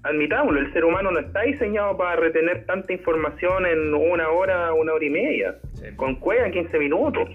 admitámoslo, 0.04 0.60
el 0.60 0.72
ser 0.72 0.84
humano 0.84 1.10
no 1.10 1.18
está 1.18 1.42
diseñado 1.42 1.96
para 1.96 2.16
retener 2.16 2.64
tanta 2.66 2.92
información 2.92 3.66
en 3.66 3.94
una 3.94 4.28
hora, 4.28 4.72
una 4.74 4.92
hora 4.92 5.04
y 5.04 5.10
media. 5.10 5.56
Sí. 5.74 5.86
Con 5.96 6.16
cueva 6.16 6.46
en 6.46 6.52
15 6.52 6.78
minutos. 6.78 7.28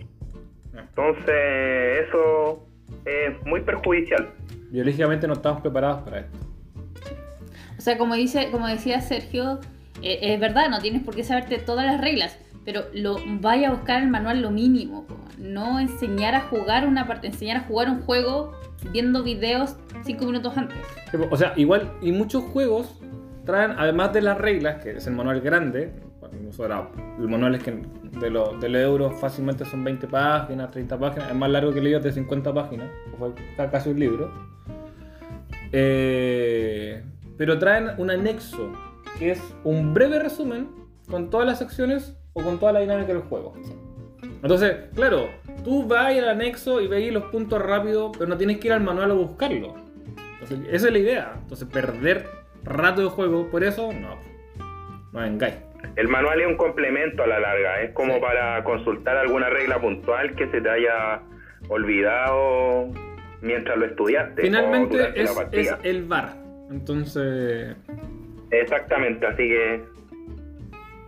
Ah. 0.76 0.86
Entonces, 0.88 2.08
eso 2.08 2.66
es 3.06 3.46
muy 3.46 3.62
perjudicial. 3.62 4.30
Biológicamente 4.70 5.28
no 5.28 5.34
estamos 5.34 5.62
preparados 5.62 6.04
para 6.04 6.20
esto. 6.20 6.38
O 7.78 7.82
sea, 7.82 7.98
como 7.98 8.16
dice, 8.16 8.50
como 8.52 8.68
decía 8.68 9.02
Sergio, 9.02 9.60
eh, 10.02 10.20
es 10.22 10.40
verdad, 10.40 10.70
no 10.70 10.80
tienes 10.80 11.04
por 11.04 11.16
qué 11.16 11.24
saberte 11.24 11.58
todas 11.58 11.86
las 11.86 12.00
reglas, 12.00 12.38
pero 12.72 12.86
lo 12.94 13.16
vaya 13.42 13.70
a 13.70 13.72
buscar 13.72 14.04
el 14.04 14.10
manual 14.10 14.44
lo 14.44 14.52
mínimo, 14.52 15.08
no 15.40 15.80
enseñar 15.80 16.36
a 16.36 16.42
jugar 16.42 16.86
una 16.88 17.08
parte, 17.08 17.26
enseñar 17.26 17.58
a 17.58 17.60
jugar 17.62 17.90
un 17.90 18.02
juego 18.02 18.52
viendo 18.92 19.24
videos 19.24 19.76
cinco 20.04 20.28
minutos 20.28 20.56
antes. 20.56 20.78
O 21.32 21.36
sea, 21.36 21.54
igual, 21.56 21.92
y 22.00 22.12
muchos 22.12 22.44
juegos 22.44 22.96
traen, 23.44 23.72
además 23.76 24.14
de 24.14 24.22
las 24.22 24.38
reglas, 24.38 24.84
que 24.84 24.92
es 24.98 25.08
el 25.08 25.14
manual 25.16 25.42
grande, 25.42 25.94
bueno, 26.58 26.90
el 27.18 27.28
manual 27.28 27.56
es 27.56 27.64
que 27.64 27.72
de 28.20 28.30
los 28.30 28.62
de 28.62 28.70
los 28.70 28.82
euros 28.84 29.20
fácilmente 29.20 29.66
son 29.66 29.84
20 29.84 30.06
páginas, 30.08 30.70
30 30.70 31.00
páginas, 31.00 31.30
es 31.32 31.36
más 31.36 31.50
largo 31.50 31.72
que 31.74 31.80
el 31.80 31.86
libro 31.86 32.02
de 32.02 32.12
50 32.12 32.54
páginas, 32.54 32.88
fue 33.18 33.32
ca- 33.58 33.72
casi 33.72 33.90
un 33.90 34.00
libro. 34.00 34.32
Eh, 35.72 37.04
pero 37.36 37.58
traen 37.58 37.92
un 37.98 38.12
anexo, 38.12 38.72
que 39.18 39.32
es 39.32 39.42
un 39.64 39.96
breve 39.96 40.20
resumen 40.20 40.70
con 41.10 41.32
todas 41.32 41.48
las 41.48 41.64
acciones 41.64 42.16
o 42.34 42.42
con 42.44 42.60
toda 42.60 42.74
la 42.74 42.80
dinámica 42.82 43.14
del 43.14 43.22
juego. 43.24 43.54
Entonces, 44.42 44.76
claro, 44.96 45.30
tú 45.64 45.86
vas 45.88 46.08
al 46.08 46.30
anexo 46.30 46.82
y 46.82 46.88
veis 46.88 47.12
los 47.12 47.24
puntos 47.26 47.62
rápidos, 47.62 48.12
pero 48.18 48.30
no 48.30 48.38
tienes 48.38 48.60
que 48.60 48.68
ir 48.68 48.74
al 48.74 48.82
manual 48.82 49.12
a 49.12 49.14
buscarlo. 49.14 49.76
Entonces, 50.34 50.60
esa 50.72 50.88
es 50.88 50.94
la 50.94 51.00
idea. 51.00 51.34
Entonces, 51.42 51.68
perder 51.68 52.26
rato 52.64 53.02
de 53.02 53.10
juego, 53.10 53.50
por 53.50 53.64
eso, 53.64 53.92
no. 53.94 54.18
No 55.12 55.20
vengáis. 55.22 55.56
El 55.96 56.08
manual 56.08 56.40
es 56.42 56.48
un 56.48 56.56
complemento 56.58 57.24
a 57.24 57.28
la 57.28 57.40
larga, 57.40 57.82
es 57.82 57.92
como 57.94 58.16
Sí. 58.16 58.20
para 58.22 58.64
consultar 58.64 59.18
alguna 59.18 59.50
regla 59.50 59.80
puntual 59.82 60.36
que 60.36 60.50
se 60.52 60.62
te 60.62 60.70
haya 60.70 61.22
olvidado 61.68 62.88
mientras 63.42 63.78
lo 63.78 63.86
estudiaste. 63.86 64.42
Finalmente 64.42 65.12
es, 65.16 65.38
es 65.52 65.76
el 65.84 66.06
bar. 66.06 66.36
Entonces, 66.70 67.76
Exactamente, 68.52 69.26
así 69.28 69.48
que 69.48 69.84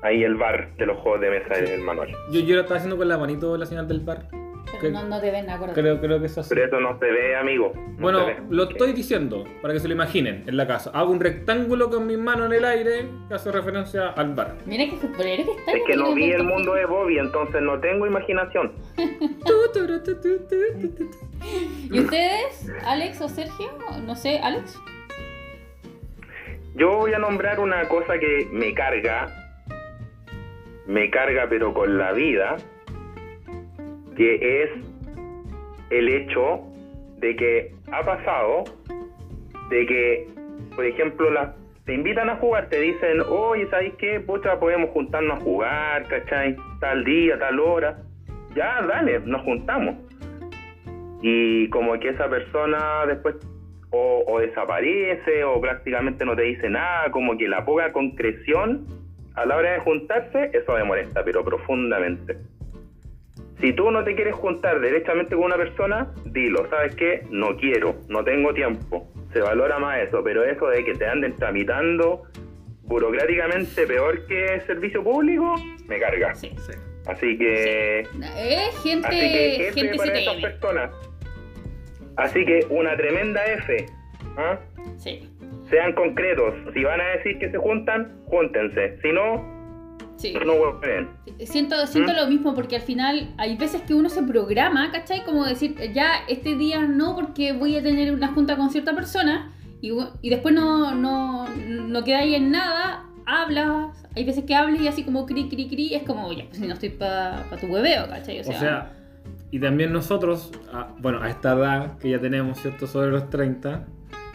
ahí 0.04 0.24
el 0.24 0.36
bar 0.36 0.76
de 0.78 0.86
los 0.86 0.98
juegos 1.00 1.22
de 1.22 1.30
mesa 1.30 1.54
es 1.56 1.70
el 1.70 1.82
manual. 1.82 2.10
yo, 2.32 2.40
yo 2.42 2.56
lo 2.56 2.62
estaba 2.62 2.78
haciendo 2.78 2.98
con 2.98 3.08
la 3.08 3.18
manito 3.18 3.58
la 3.58 3.66
señal 3.66 3.88
del 3.88 4.00
bar. 4.02 4.28
Pero 4.80 4.94
no, 4.94 5.04
no 5.06 5.20
te 5.20 5.30
ven, 5.32 5.50
acuérdate. 5.50 5.82
Creo, 5.82 6.00
creo 6.00 6.20
que 6.20 6.26
eso 6.28 6.40
así. 6.42 6.50
Pero 6.56 6.66
eso 6.66 6.80
no 6.80 6.98
se 6.98 7.06
ve, 7.06 7.36
amigo. 7.36 7.74
no 7.76 7.98
Bueno, 8.02 8.26
ve. 8.26 8.38
lo 8.50 8.64
estoy 8.70 8.94
diciendo 8.94 9.44
para 9.62 9.74
que 9.74 9.80
se 9.82 9.88
lo 9.88 9.94
imaginen 9.94 10.44
en 10.48 10.56
la 10.58 10.66
casa. 10.66 10.92
Hago 10.94 11.12
un 11.12 11.20
rectángulo 11.20 11.90
con 11.90 12.08
mis 12.08 12.18
manos 12.18 12.48
en 12.48 12.54
el 12.54 12.66
aire 12.66 13.06
que 13.28 13.34
hace 13.34 13.52
referencia 13.52 14.08
al 14.10 14.34
bar. 14.34 14.56
Mira 14.66 14.86
que 14.86 14.96
futbolero 14.96 15.44
que 15.46 15.52
está. 15.52 15.72
Es 15.74 15.82
que 15.86 15.96
no 15.98 16.16
vi 16.16 16.32
el 16.32 16.44
mundo 16.46 16.74
de 16.74 16.86
Bobby, 16.86 17.18
entonces 17.20 17.62
no 17.62 17.80
tengo 17.80 18.08
imaginación. 18.08 18.72
¿Y 21.92 22.00
ustedes, 22.00 22.72
Alex 22.86 23.22
o 23.22 23.30
Sergio? 23.30 23.68
No 24.06 24.16
sé, 24.16 24.40
Alex. 24.40 24.80
Yo 26.76 26.98
voy 26.98 27.14
a 27.14 27.20
nombrar 27.20 27.60
una 27.60 27.88
cosa 27.90 28.18
que 28.18 28.48
me 28.52 28.74
carga, 28.74 29.28
me 30.88 31.10
carga 31.10 31.48
pero 31.50 31.74
con 31.74 31.98
la 31.98 32.12
vida, 32.14 32.58
que 34.16 34.64
es 34.64 34.70
el 35.90 36.10
hecho 36.10 36.62
de 37.18 37.36
que 37.36 37.76
ha 37.92 38.04
pasado 38.04 38.64
de 39.70 39.86
que, 39.86 40.28
por 40.76 40.86
ejemplo, 40.86 41.30
las 41.32 41.56
te 41.86 41.96
invitan 41.96 42.30
a 42.30 42.36
jugar, 42.36 42.70
te 42.70 42.80
dicen, 42.80 43.22
oye, 43.28 43.68
¿sabes 43.70 43.94
qué? 43.98 44.20
Pucha, 44.20 44.60
podemos 44.60 44.92
juntarnos 44.92 45.40
a 45.40 45.44
jugar, 45.44 46.08
¿cachai? 46.08 46.56
Tal 46.80 47.04
día, 47.04 47.40
tal 47.40 47.60
hora. 47.60 47.98
Ya, 48.56 48.82
dale, 48.88 49.20
nos 49.22 49.42
juntamos. 49.42 49.96
Y 51.22 51.70
como 51.70 52.00
que 52.00 52.10
esa 52.10 52.30
persona 52.30 53.06
después 53.08 53.36
o, 53.90 54.24
o 54.28 54.40
desaparece 54.40 55.44
o 55.44 55.60
prácticamente 55.60 56.24
no 56.24 56.36
te 56.36 56.44
dice 56.44 56.70
nada, 56.70 57.10
como 57.12 57.38
que 57.38 57.48
la 57.48 57.66
poca 57.66 57.92
concreción 57.92 58.86
a 59.36 59.46
la 59.46 59.56
hora 59.56 59.74
de 59.74 59.80
juntarse, 59.80 60.52
eso 60.54 60.74
me 60.74 60.84
molesta, 60.84 61.24
pero 61.24 61.44
profundamente. 61.44 62.38
Si 63.60 63.74
tú 63.74 63.92
no 63.92 64.04
te 64.04 64.16
quieres 64.16 64.34
juntar 64.36 64.80
derechamente 64.80 65.36
con 65.36 65.46
una 65.46 65.56
persona, 65.56 66.12
dilo, 66.26 66.68
¿sabes 66.70 66.96
qué? 66.96 67.24
No 67.30 67.56
quiero, 67.58 67.96
no 68.10 68.24
tengo 68.24 68.54
tiempo. 68.54 69.08
Se 69.34 69.40
valora 69.40 69.78
más 69.78 70.00
eso, 70.00 70.24
pero 70.24 70.44
eso 70.44 70.68
de 70.68 70.84
que 70.84 70.96
te 70.96 71.06
anden 71.06 71.36
tramitando 71.36 72.24
burocráticamente 72.84 73.88
peor 73.88 74.26
que 74.26 74.62
servicio 74.66 75.04
público, 75.04 75.56
me 75.88 76.00
carga. 76.00 76.34
Sí. 76.34 76.52
Sí. 76.58 76.74
Así 77.06 77.38
que... 77.38 78.00
Eh, 78.00 78.70
gente, 78.84 79.08
Así 79.08 79.20
que 79.20 79.68
F 79.68 79.80
gente 79.80 79.98
para 79.98 80.20
esas 80.20 80.36
personas. 80.36 80.92
Así 82.18 82.46
que 82.46 82.66
una 82.70 82.98
tremenda 82.98 83.46
F. 83.46 83.86
¿ah? 84.38 84.60
Sí, 84.98 85.30
Sean 85.72 85.94
concretos. 85.94 86.54
Si 86.74 86.84
van 86.84 87.02
a 87.02 87.06
decir 87.18 87.40
que 87.40 87.50
se 87.50 87.58
juntan, 87.58 88.12
júntense. 88.28 89.00
Si 89.02 89.12
no, 89.12 89.98
sí. 90.18 90.34
no. 90.46 90.54
Siento, 91.46 91.88
siento 91.88 92.12
¿Mm? 92.14 92.16
lo 92.16 92.28
mismo 92.28 92.54
porque 92.54 92.76
al 92.76 92.82
final 92.84 93.34
hay 93.38 93.58
veces 93.58 93.82
que 93.82 93.94
uno 93.96 94.10
se 94.10 94.22
programa, 94.24 94.92
¿cachai? 94.92 95.24
Como 95.24 95.46
decir, 95.46 95.76
ya 95.94 96.12
este 96.28 96.56
día 96.56 96.82
no 96.82 97.16
porque 97.16 97.54
voy 97.54 97.78
a 97.78 97.82
tener 97.82 98.14
una 98.14 98.28
junta 98.28 98.56
con 98.58 98.70
cierta 98.70 98.94
persona 98.94 99.52
y, 99.82 99.92
y 100.22 100.30
después 100.30 100.54
no, 100.54 100.94
no, 100.94 101.48
no 101.48 102.04
queda 102.04 102.20
ahí 102.20 102.36
en 102.36 102.52
nada, 102.52 103.06
hablas, 103.26 104.06
hay 104.16 104.26
veces 104.26 104.44
que 104.44 104.54
hablas 104.54 104.80
y 104.82 104.88
así 104.88 105.04
como 105.04 105.26
cri, 105.26 105.48
cri, 105.50 105.68
cri, 105.70 105.96
es 105.96 106.04
como, 106.04 106.32
ya, 106.34 106.46
pues 106.46 106.58
si 106.60 106.68
no 106.68 106.74
estoy 106.74 106.90
para 106.90 107.44
tu 107.60 107.66
hueveo, 107.68 108.08
¿cachai? 108.08 108.42
O 108.42 108.44
sea, 108.44 108.92
y 109.50 109.60
también 109.60 109.92
nosotros, 109.92 110.52
a- 110.74 110.90
bueno, 111.00 111.22
a 111.22 111.30
esta 111.30 111.54
edad 111.54 111.98
que 111.98 112.10
ya 112.10 112.20
tenemos, 112.20 112.60
¿cierto? 112.60 112.86
Sobre 112.88 113.10
los 113.10 113.30
30, 113.30 113.86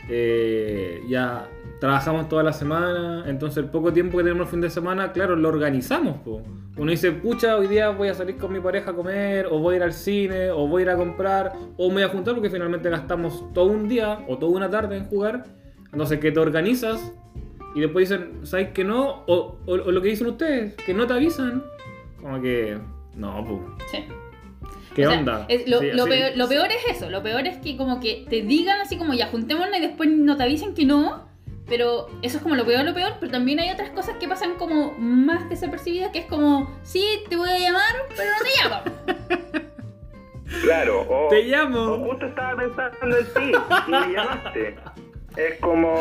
eh, 0.08 1.02
ya 1.08 1.48
trabajamos 1.80 2.28
toda 2.28 2.42
la 2.42 2.52
semana, 2.52 3.24
entonces 3.26 3.58
el 3.62 3.70
poco 3.70 3.92
tiempo 3.92 4.16
que 4.18 4.24
tenemos 4.24 4.46
el 4.46 4.50
fin 4.50 4.60
de 4.60 4.70
semana, 4.70 5.12
claro, 5.12 5.36
lo 5.36 5.48
organizamos. 5.48 6.18
po. 6.18 6.42
Uno 6.78 6.90
dice, 6.90 7.12
pucha, 7.12 7.56
hoy 7.56 7.68
día 7.68 7.90
voy 7.90 8.08
a 8.08 8.14
salir 8.14 8.36
con 8.36 8.52
mi 8.52 8.60
pareja 8.60 8.90
a 8.90 8.94
comer, 8.94 9.46
o 9.50 9.58
voy 9.58 9.74
a 9.74 9.76
ir 9.78 9.82
al 9.82 9.92
cine, 9.92 10.50
o 10.50 10.66
voy 10.68 10.82
a 10.82 10.84
ir 10.84 10.90
a 10.90 10.96
comprar, 10.96 11.52
o 11.76 11.88
me 11.88 11.94
voy 11.94 12.02
a 12.04 12.08
juntar 12.08 12.34
porque 12.34 12.50
finalmente 12.50 12.88
gastamos 12.90 13.44
todo 13.54 13.66
un 13.66 13.88
día 13.88 14.24
o 14.28 14.38
toda 14.38 14.52
una 14.56 14.70
tarde 14.70 14.96
en 14.96 15.04
jugar. 15.06 15.44
Entonces, 15.92 16.18
que 16.18 16.32
te 16.32 16.40
organizas 16.40 17.12
y 17.74 17.80
después 17.80 18.08
dicen, 18.08 18.40
¿sabes 18.46 18.70
que 18.70 18.84
no? 18.84 19.22
O, 19.26 19.56
o- 19.66 19.72
o 19.72 19.90
lo 19.92 20.02
que 20.02 20.08
dicen 20.08 20.26
ustedes, 20.28 20.74
que 20.74 20.92
no 20.94 21.06
te 21.06 21.14
avisan. 21.14 21.62
Como 22.20 22.40
que, 22.42 22.76
no, 23.14 23.44
pues. 23.46 23.90
sí. 23.90 24.04
¿Qué 24.94 25.06
O 25.06 25.10
sea, 25.10 25.18
onda? 25.18 25.44
es- 25.48 25.68
lo, 25.68 25.80
Sí, 25.80 25.90
lo 25.92 26.04
sí. 26.04 26.10
peor, 26.10 26.32
lo 26.36 26.48
peor 26.48 26.68
es 26.72 26.96
eso, 26.96 27.10
lo 27.10 27.22
peor 27.22 27.46
es 27.46 27.58
que 27.58 27.76
como 27.76 28.00
que 28.00 28.24
te 28.30 28.42
digan 28.42 28.80
así 28.80 28.96
como 28.96 29.12
ya 29.14 29.26
juntémonos 29.28 29.76
y 29.76 29.80
después 29.80 30.08
no 30.08 30.36
te 30.36 30.42
avisen 30.44 30.74
que 30.74 30.84
no, 30.86 31.26
pero 31.68 32.08
eso 32.22 32.36
es 32.38 32.42
como 32.42 32.54
lo 32.56 32.64
peor, 32.64 32.84
lo 32.84 32.94
peor, 32.94 33.14
pero 33.20 33.30
también 33.32 33.58
hay 33.60 33.70
otras 33.70 33.90
cosas 33.90 34.16
que 34.18 34.26
pasan 34.28 34.54
como 34.54 34.92
más 34.98 35.48
desapercibidas, 35.50 36.10
que 36.12 36.20
es 36.20 36.26
como, 36.26 36.70
sí, 36.82 37.04
te 37.28 37.36
voy 37.36 37.50
a 37.50 37.58
llamar, 37.58 37.94
pero 38.16 38.30
no 38.30 38.44
te 38.44 38.50
llamo. 38.62 39.66
Claro. 40.62 41.02
O, 41.08 41.28
Te 41.28 41.40
o 41.40 41.42
llamo. 41.42 41.98
justo 42.06 42.26
estaba 42.26 42.56
pensando 42.56 43.18
en 43.18 43.24
ti 43.26 43.52
y 43.88 43.90
me 43.90 44.12
llamaste. 44.12 44.76
Es 45.36 45.58
como. 45.60 45.94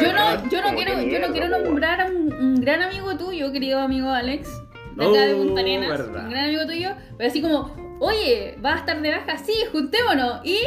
Yo 0.00 0.12
no, 0.12 0.48
yo 0.50 0.60
no 0.60 0.64
Como 0.66 0.76
quiero, 0.76 1.02
yo 1.02 1.20
no 1.20 1.32
quiero 1.32 1.48
nombrar 1.48 2.00
a 2.00 2.06
un, 2.06 2.32
un 2.32 2.60
gran 2.60 2.82
amigo 2.82 3.16
tuyo, 3.16 3.50
querido 3.52 3.80
amigo 3.80 4.10
Alex, 4.10 4.48
de 4.96 5.04
acá 5.06 5.26
de 5.26 5.34
Oh, 5.34 5.38
Punta 5.38 5.60
Arenas, 5.60 6.00
un 6.00 6.30
gran 6.30 6.44
amigo 6.46 6.66
tuyo, 6.66 6.90
pero 7.16 7.28
así 7.30 7.40
como, 7.40 7.74
oye, 8.00 8.56
vas 8.60 8.76
a 8.76 8.78
estar 8.80 9.00
de 9.00 9.10
baja, 9.10 9.38
sí, 9.38 9.54
juntémonos, 9.72 10.40
y 10.44 10.58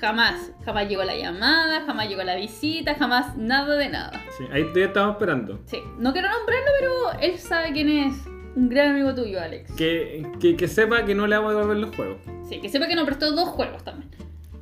jamás, 0.00 0.52
jamás 0.64 0.88
llegó 0.88 1.04
la 1.04 1.16
llamada, 1.16 1.82
jamás 1.86 2.08
llegó 2.08 2.22
la 2.22 2.36
visita, 2.36 2.94
jamás 2.94 3.36
nada 3.36 3.76
de 3.76 3.88
nada. 3.88 4.22
Sí, 4.36 4.44
ahí 4.52 4.64
te 4.72 4.84
estamos 4.84 5.12
esperando. 5.12 5.60
Sí, 5.66 5.78
no 5.98 6.12
quiero 6.12 6.28
nombrarlo, 6.28 6.70
pero 6.78 7.20
él 7.20 7.38
sabe 7.38 7.72
quién 7.72 7.88
es 7.88 8.14
un 8.56 8.68
gran 8.68 8.90
amigo 8.90 9.14
tuyo, 9.14 9.40
Alex. 9.40 9.72
Que, 9.72 10.26
que, 10.40 10.56
que 10.56 10.68
sepa 10.68 11.04
que 11.04 11.14
no 11.14 11.26
le 11.26 11.36
vamos 11.36 11.52
a 11.52 11.54
devolver 11.56 11.78
los 11.78 11.96
juegos. 11.96 12.18
Sí, 12.48 12.60
que 12.60 12.68
sepa 12.68 12.86
que 12.86 12.94
nos 12.94 13.04
prestó 13.04 13.32
dos 13.32 13.48
juegos 13.48 13.82
también. 13.82 14.10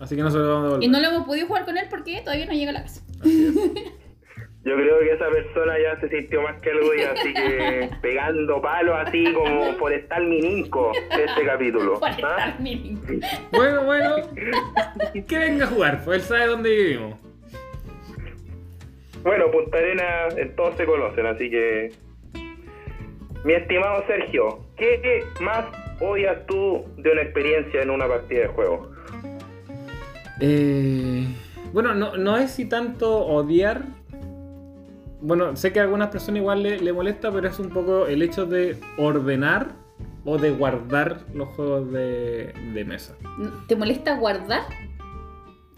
Así 0.01 0.17
que 0.17 0.23
no 0.23 0.31
se 0.31 0.39
los 0.39 0.49
vamos 0.49 0.63
a 0.63 0.67
devolver. 0.67 0.85
Y 0.85 0.89
no 0.89 1.01
lo 1.01 1.09
hemos 1.09 1.27
podido 1.27 1.47
jugar 1.47 1.65
con 1.65 1.77
él 1.77 1.87
porque 1.91 2.21
todavía 2.21 2.47
no 2.47 2.53
llega 2.53 2.71
a 2.71 2.75
la 2.75 2.83
casa. 2.83 3.03
Yo 4.65 4.77
creo 4.77 5.01
que 5.01 5.11
esa 5.11 5.29
persona 5.29 5.75
ya 5.77 6.01
se 6.01 6.09
sintió 6.09 6.41
más 6.43 6.61
que 6.61 6.71
algo 6.71 6.95
y 6.95 7.01
así 7.01 7.35
que 7.35 7.91
pegando 8.03 8.63
palos 8.63 8.95
así 8.97 9.33
como 9.33 9.73
forestal 9.75 10.27
mininco 10.27 10.93
este 11.11 11.45
capítulo. 11.45 11.99
Por 11.99 12.09
¿ah? 12.09 12.57
Bueno, 13.51 13.85
bueno. 13.85 14.17
que 15.13 15.39
venga 15.39 15.65
a 15.65 15.69
jugar, 15.69 16.05
pues 16.05 16.23
él 16.23 16.29
sabe 16.29 16.47
dónde 16.47 16.71
vivimos. 16.71 17.19
Bueno, 19.25 19.51
Punta 19.51 19.79
Arenas 19.79 20.37
eh, 20.37 20.53
todos 20.57 20.77
se 20.77 20.85
conocen, 20.85 21.27
así 21.27 21.51
que. 21.51 21.93
Mi 23.45 23.55
estimado 23.55 24.05
Sergio, 24.07 24.61
¿qué 24.77 25.25
más 25.41 25.65
odias 26.01 26.47
tú 26.47 26.85
de 26.99 27.11
una 27.11 27.23
experiencia 27.23 27.83
en 27.83 27.91
una 27.91 28.07
partida 28.07 28.43
de 28.43 28.47
juego? 28.49 28.93
Eh, 30.41 31.27
bueno, 31.73 31.95
no, 31.95 32.17
no 32.17 32.37
es 32.37 32.53
si 32.53 32.69
tanto 32.69 33.27
odiar. 33.27 33.83
Bueno, 35.23 35.55
sé 35.57 35.73
que 35.73 35.79
a 35.81 35.85
algunas 35.85 36.09
personas 36.11 36.41
igual 36.41 36.63
le, 36.63 36.81
le 36.81 36.93
molesta, 36.93 37.31
pero 37.31 37.49
es 37.49 37.59
un 37.59 37.71
poco 37.71 38.07
el 38.07 38.23
hecho 38.23 38.45
de 38.45 38.77
ordenar 38.99 39.69
o 40.25 40.37
de 40.37 40.51
guardar 40.51 41.21
los 41.33 41.49
juegos 41.51 41.93
de, 41.93 42.53
de 42.75 42.85
mesa. 42.85 43.17
¿Te 43.69 43.77
molesta 43.77 44.17
guardar? 44.17 44.63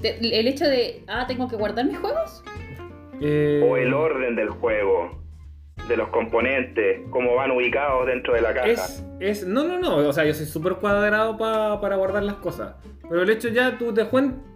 Te- 0.00 0.16
¿El 0.18 0.48
hecho 0.48 0.64
de, 0.66 1.04
ah, 1.08 1.26
tengo 1.26 1.48
que 1.48 1.56
guardar 1.56 1.84
mis 1.84 1.98
juegos? 1.98 2.42
Eh, 3.20 3.62
O 3.68 3.76
el 3.76 3.92
orden 3.94 4.34
del 4.34 4.48
juego, 4.48 5.10
de 5.88 5.96
los 5.96 6.08
componentes, 6.08 7.02
cómo 7.10 7.34
van 7.36 7.50
ubicados 7.50 8.06
dentro 8.06 8.34
de 8.34 8.40
la 8.40 8.54
caja. 8.54 8.66
Es, 8.70 9.04
es, 9.20 9.46
no, 9.46 9.64
no, 9.64 9.78
no, 9.78 9.96
o 9.96 10.12
sea, 10.12 10.24
yo 10.24 10.32
soy 10.34 10.46
súper 10.46 10.74
cuadrado 10.76 11.36
pa- 11.36 11.80
para 11.80 11.96
guardar 11.96 12.22
las 12.22 12.36
cosas. 12.36 12.74
Pero 13.08 13.22
el 13.22 13.30
hecho 13.30 13.48
ya, 13.48 13.76
tú 13.78 13.92
te, 13.92 14.06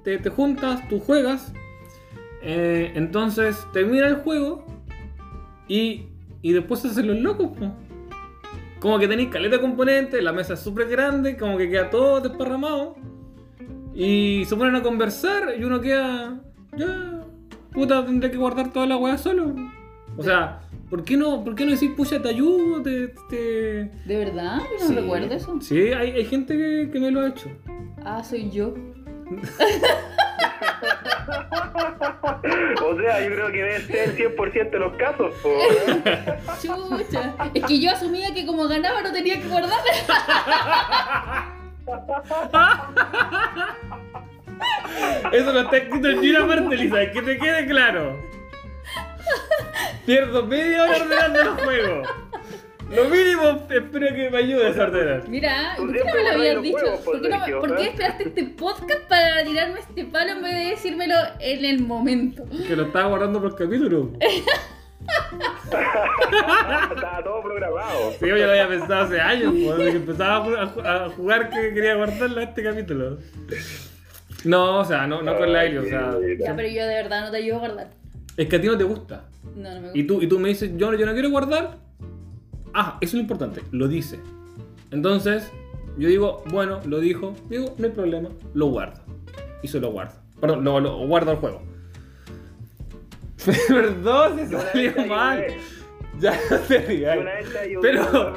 te, 0.03 0.19
te 0.19 0.31
juntas, 0.31 0.87
tú 0.89 0.99
juegas, 0.99 1.53
eh, 2.43 2.93
entonces 2.95 3.67
termina 3.73 4.07
el 4.07 4.17
juego 4.17 4.65
y, 5.69 6.07
y 6.43 6.53
después 6.53 6.81
se 6.81 6.89
hacen 6.89 7.07
los 7.07 7.19
locos. 7.19 7.49
po. 7.57 7.73
Como 8.81 8.99
que 8.99 9.09
tenéis 9.09 9.29
caleta 9.29 9.57
de 9.57 9.63
componentes, 9.63 10.23
la 10.23 10.33
mesa 10.33 10.55
es 10.55 10.61
súper 10.61 10.89
grande, 10.89 11.37
como 11.37 11.57
que 11.59 11.69
queda 11.69 11.91
todo 11.91 12.21
desparramado. 12.21 12.97
Y 13.95 14.45
se 14.47 14.55
ponen 14.57 14.77
a 14.77 14.83
conversar 14.83 15.55
y 15.59 15.65
uno 15.65 15.81
queda, 15.81 16.41
ya, 16.77 17.21
puta, 17.73 18.05
tendré 18.07 18.31
que 18.31 18.37
guardar 18.37 18.73
toda 18.73 18.87
la 18.87 18.97
weá 18.97 19.19
solo. 19.19 19.55
O 20.17 20.23
sea, 20.23 20.61
¿Por 20.89 21.05
qué 21.05 21.19
no, 21.19 21.45
por 21.45 21.55
qué 21.55 21.67
no 21.67 21.73
decir 21.73 21.95
pucha 21.95 22.23
te 22.23 22.31
ayudo? 22.31 22.81
Te, 22.83 23.09
te- 23.29 23.91
¿De 24.07 24.17
verdad? 24.17 24.59
Yo 24.79 24.85
no 24.85 24.89
Sí. 24.89 24.95
recuerdo 24.95 25.35
eso. 25.35 25.59
Sí, 25.61 25.77
hay, 25.93 26.13
hay 26.13 26.25
gente 26.25 26.57
que, 26.57 26.89
que 26.91 26.99
me 26.99 27.11
lo 27.11 27.21
ha 27.21 27.29
hecho. 27.29 27.51
Ah, 28.07 28.25
soy 28.25 28.49
yo. 28.51 28.73
O 32.83 32.97
sea, 33.01 33.21
yo 33.21 33.35
creo 33.35 33.53
que 33.53 33.63
debe 33.63 33.81
ser 33.81 34.17
100% 34.17 34.71
de 34.71 34.79
los 34.79 34.93
casos. 34.97 35.35
po. 35.43 35.51
Chucha. 36.63 37.35
Es 37.55 37.65
que 37.65 37.81
yo 37.81 37.91
asumía 37.91 38.33
que 38.35 38.47
como 38.47 38.67
ganaba 38.69 39.03
no 39.03 39.13
tenía 39.13 39.41
que 39.41 39.49
guardar. 39.49 39.81
Eso 45.33 45.53
no 45.53 45.61
está 45.61 45.77
escrito 45.77 46.09
en 46.09 46.21
ninguna 46.21 46.47
parte, 46.49 46.77
Lisa, 46.77 47.11
que 47.13 47.23
te 47.23 47.39
quede 47.39 47.67
claro. 47.67 48.19
Pierdo 50.07 50.47
media 50.47 50.85
hora 50.85 50.97
ordenando 50.97 51.45
los 51.45 51.63
juegos. 51.63 52.09
Lo 52.95 53.05
mínimo, 53.05 53.67
espero 53.71 54.15
que 54.15 54.31
me 54.31 54.39
ayudes 54.39 54.79
a 54.79 54.83
ordenar. 54.85 55.29
Mira, 55.29 55.75
Tú 55.77 55.83
¿por 55.87 55.93
qué 55.93 55.99
no 56.05 56.15
me 56.15 56.23
lo 56.23 56.29
habías 56.31 56.63
dicho? 56.63 57.01
¿Por 57.05 57.21
qué, 57.21 57.29
no 57.29 57.35
me- 57.37 57.45
Sergio, 57.45 57.61
por 57.61 57.77
qué 57.77 57.83
¿eh? 57.83 57.89
esperaste 57.89 58.23
este 58.25 58.45
podcast 58.45 59.01
para 59.09 59.45
tirarme 59.45 59.81
este 59.81 60.05
palo 60.07 60.33
en 60.33 60.43
vez 60.43 60.55
de 60.55 60.71
decírmelo 60.71 61.15
en 61.39 61.65
el 61.65 61.81
momento? 61.81 62.45
Que 62.67 62.75
lo 62.77 62.85
estaba 62.85 63.09
guardando 63.09 63.41
por 63.43 63.55
capítulo. 63.57 64.13
Estaba 65.69 67.23
todo 67.23 67.43
programado. 67.43 68.11
Sí, 68.19 68.27
yo 68.27 68.37
ya 68.37 68.47
lo 68.47 68.51
había 68.53 68.69
pensado 68.69 69.05
hace 69.05 69.21
años, 69.21 69.55
pues, 69.65 69.79
desde 69.79 69.91
que 69.93 69.97
empezaba 69.99 70.37
a 70.37 70.45
ju- 70.47 70.57
a 70.59 70.75
ju- 70.75 70.87
a 70.87 71.09
jugar 71.11 71.51
que 71.51 71.73
quería 71.75 71.95
guardarlo 71.95 72.41
a 72.41 72.45
este 72.45 72.63
capítulo. 72.63 73.19
No, 74.45 74.81
o 74.81 74.85
sea, 74.85 75.07
no, 75.07 75.23
no 75.23 75.37
con 75.37 75.53
la 75.53 75.61
Ailey, 75.61 75.79
o 75.79 75.85
sea. 75.85 76.15
Ya, 76.39 76.55
pero 76.57 76.69
yo 76.69 76.87
de 76.87 76.95
verdad 76.95 77.23
no 77.27 77.31
te 77.31 77.37
ayudo 77.39 77.57
a 77.57 77.59
guardar. 77.61 77.91
Es 78.37 78.49
que 78.49 78.57
a 78.57 78.61
ti 78.61 78.67
no 78.67 78.77
te 78.79 78.85
gusta. 78.85 79.25
No, 79.57 79.69
no 79.69 79.75
me 79.77 79.81
gusta. 79.89 79.99
Y 79.99 80.05
tú, 80.05 80.21
y 80.23 80.27
tú 80.27 80.39
me 80.39 80.49
dices, 80.49 80.71
yo, 80.77 80.93
yo 80.95 81.07
no 81.07 81.13
quiero 81.13 81.31
guardar. 81.31 81.77
Ah, 82.75 82.99
eso 83.01 83.11
es 83.11 83.15
lo 83.15 83.21
importante, 83.21 83.63
lo 83.73 83.89
dice. 83.89 84.19
Entonces, 84.91 85.51
yo 85.97 86.09
digo, 86.09 86.43
bueno, 86.51 86.81
lo 86.87 87.01
dijo, 87.01 87.35
digo, 87.49 87.75
no 87.79 87.87
hay 87.87 87.93
problema, 87.93 88.29
lo 88.55 88.67
guardo. 88.67 89.01
Y 89.63 89.69
se 89.69 89.81
lo 89.81 89.91
guardo. 89.91 90.15
Perdón, 90.41 90.65
lo, 90.65 90.81
lo 90.81 90.97
guardo 91.07 91.31
al 91.33 91.37
juego. 91.39 91.63
Perdón, 93.69 94.37
se 94.39 94.49
Yo 94.53 94.61
salió 94.61 94.95
te 94.95 95.07
mal. 95.07 95.39
ayudé. 95.39 95.57
Ya 96.21 96.33
no 96.51 96.57
te 96.59 96.99
Yo 97.01 97.11
ayudé 97.13 97.81
Pero- 97.81 98.35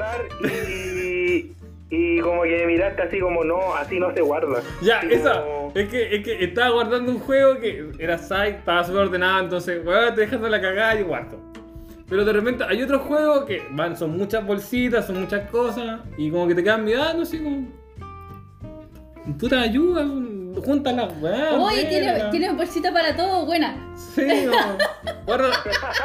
y, 0.70 1.56
y 1.90 2.20
como 2.22 2.44
que 2.44 2.66
miraste 2.68 3.02
así 3.02 3.20
como, 3.20 3.44
no, 3.44 3.76
así 3.76 4.00
no 4.00 4.14
se 4.14 4.22
guarda. 4.22 4.62
Ya, 4.82 5.00
Así 5.00 5.14
esa. 5.14 5.42
como- 5.42 5.72
Es 5.76 5.90
que, 5.90 6.16
es 6.16 6.24
que 6.24 6.44
estaba 6.44 6.70
guardando 6.72 7.12
un 7.12 7.20
juego 7.20 7.60
que 7.60 7.92
era 8.00 8.18
site, 8.18 8.50
estaba 8.60 8.84
súper 8.84 9.02
ordenado, 9.02 9.44
entonces, 9.44 9.86
weón, 9.86 10.14
te 10.16 10.22
dejando 10.22 10.48
la 10.50 10.62
cagada 10.62 11.00
y 11.00 11.04
guardo. 11.04 11.40
Pero 12.12 12.26
de 12.26 12.34
repente 12.34 12.66
hay 12.68 12.84
otros 12.84 13.04
juegos 13.04 13.46
que 13.46 13.66
van, 13.72 13.96
son 13.96 14.18
muchas 14.18 14.46
bolsitas, 14.46 15.08
son 15.08 15.22
muchas 15.22 15.50
cosas, 15.50 16.02
y 16.18 16.30
como 16.30 16.46
que 16.46 16.56
te 16.56 16.62
quedan 16.62 16.84
mirando 16.84 17.24
así 17.24 17.40
como. 17.40 17.70
Puta 19.40 19.62
ayuda, 19.62 20.06
junta 20.62 20.92
las 20.92 21.22
weas. 21.22 21.54
Oye, 21.54 21.86
tiene, 21.86 22.22
tiene 22.30 22.52
bolsita 22.52 22.92
para 22.92 23.16
todo, 23.16 23.46
buena. 23.46 23.78
Sí, 23.96 24.28
guarda, 25.26 25.52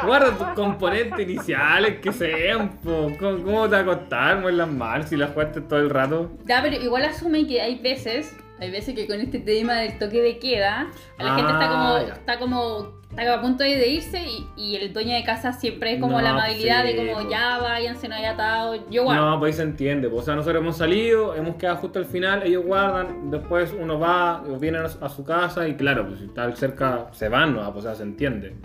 guarda 0.05 0.37
tus 0.37 0.47
componentes 0.55 1.19
iniciales 1.19 1.99
que 1.99 2.13
sean, 2.13 2.77
po. 2.77 3.11
¿Cómo, 3.19 3.67
te 3.67 3.75
va 3.75 3.79
a 3.79 3.85
costar 3.85 4.39
moverlas 4.39 4.71
mal 4.71 5.05
si 5.05 5.17
las 5.17 5.31
jugaste 5.31 5.59
todo 5.59 5.79
el 5.79 5.89
rato? 5.89 6.31
Ya, 6.45 6.61
pero 6.61 6.77
igual 6.77 7.03
asume 7.03 7.45
que 7.45 7.59
hay 7.59 7.79
veces, 7.79 8.33
hay 8.59 8.71
veces 8.71 8.95
que 8.95 9.07
con 9.07 9.19
este 9.19 9.39
tema 9.39 9.75
del 9.75 9.97
toque 9.99 10.21
de 10.21 10.39
queda, 10.39 10.87
la 11.19 11.35
gente 11.35 11.51
está 11.51 11.65
Ah, 11.65 11.69
como, 11.69 11.97
está 12.13 12.39
como, 12.39 12.93
está 13.11 13.33
a 13.33 13.41
punto 13.41 13.63
de 13.63 13.87
irse 13.87 14.21
y, 14.25 14.47
y 14.55 14.75
el 14.75 14.93
dueño 14.93 15.13
de 15.15 15.23
casa 15.23 15.53
siempre 15.53 15.93
es 15.93 15.99
como 16.01 16.17
No, 16.17 16.21
la 16.21 16.31
amabilidad 16.31 16.81
sí, 16.85 16.93
de 16.93 16.95
como 16.97 17.13
pues. 17.13 17.29
ya 17.29 17.59
váyanse, 17.59 18.07
no 18.07 18.15
hay 18.15 18.25
atado, 18.25 18.89
yo 18.89 19.03
guardo. 19.03 19.29
No, 19.31 19.39
pues 19.39 19.53
ahí 19.53 19.57
se 19.57 19.63
entiende. 19.69 20.09
pues, 20.09 20.21
O 20.23 20.25
sea, 20.25 20.35
nosotros 20.35 20.61
hemos 20.61 20.77
salido, 20.77 21.35
hemos 21.35 21.55
quedado 21.55 21.77
justo 21.77 21.99
al 21.99 22.05
final, 22.05 22.43
ellos 22.45 22.65
guardan, 22.65 23.29
después 23.31 23.75
uno 23.79 23.99
va, 23.99 24.41
o 24.43 24.57
viene 24.57 24.79
a 24.79 25.09
su 25.09 25.23
casa 25.23 25.67
y 25.67 25.75
claro, 25.75 26.07
pues 26.07 26.19
si 26.19 26.25
está 26.25 26.53
cerca, 26.55 27.07
se 27.11 27.29
van, 27.29 27.53
¿no? 27.55 27.61
Pues, 27.73 27.85
o 27.85 27.87
sea, 27.87 27.95
se 27.95 28.03
entiende. 28.03 28.55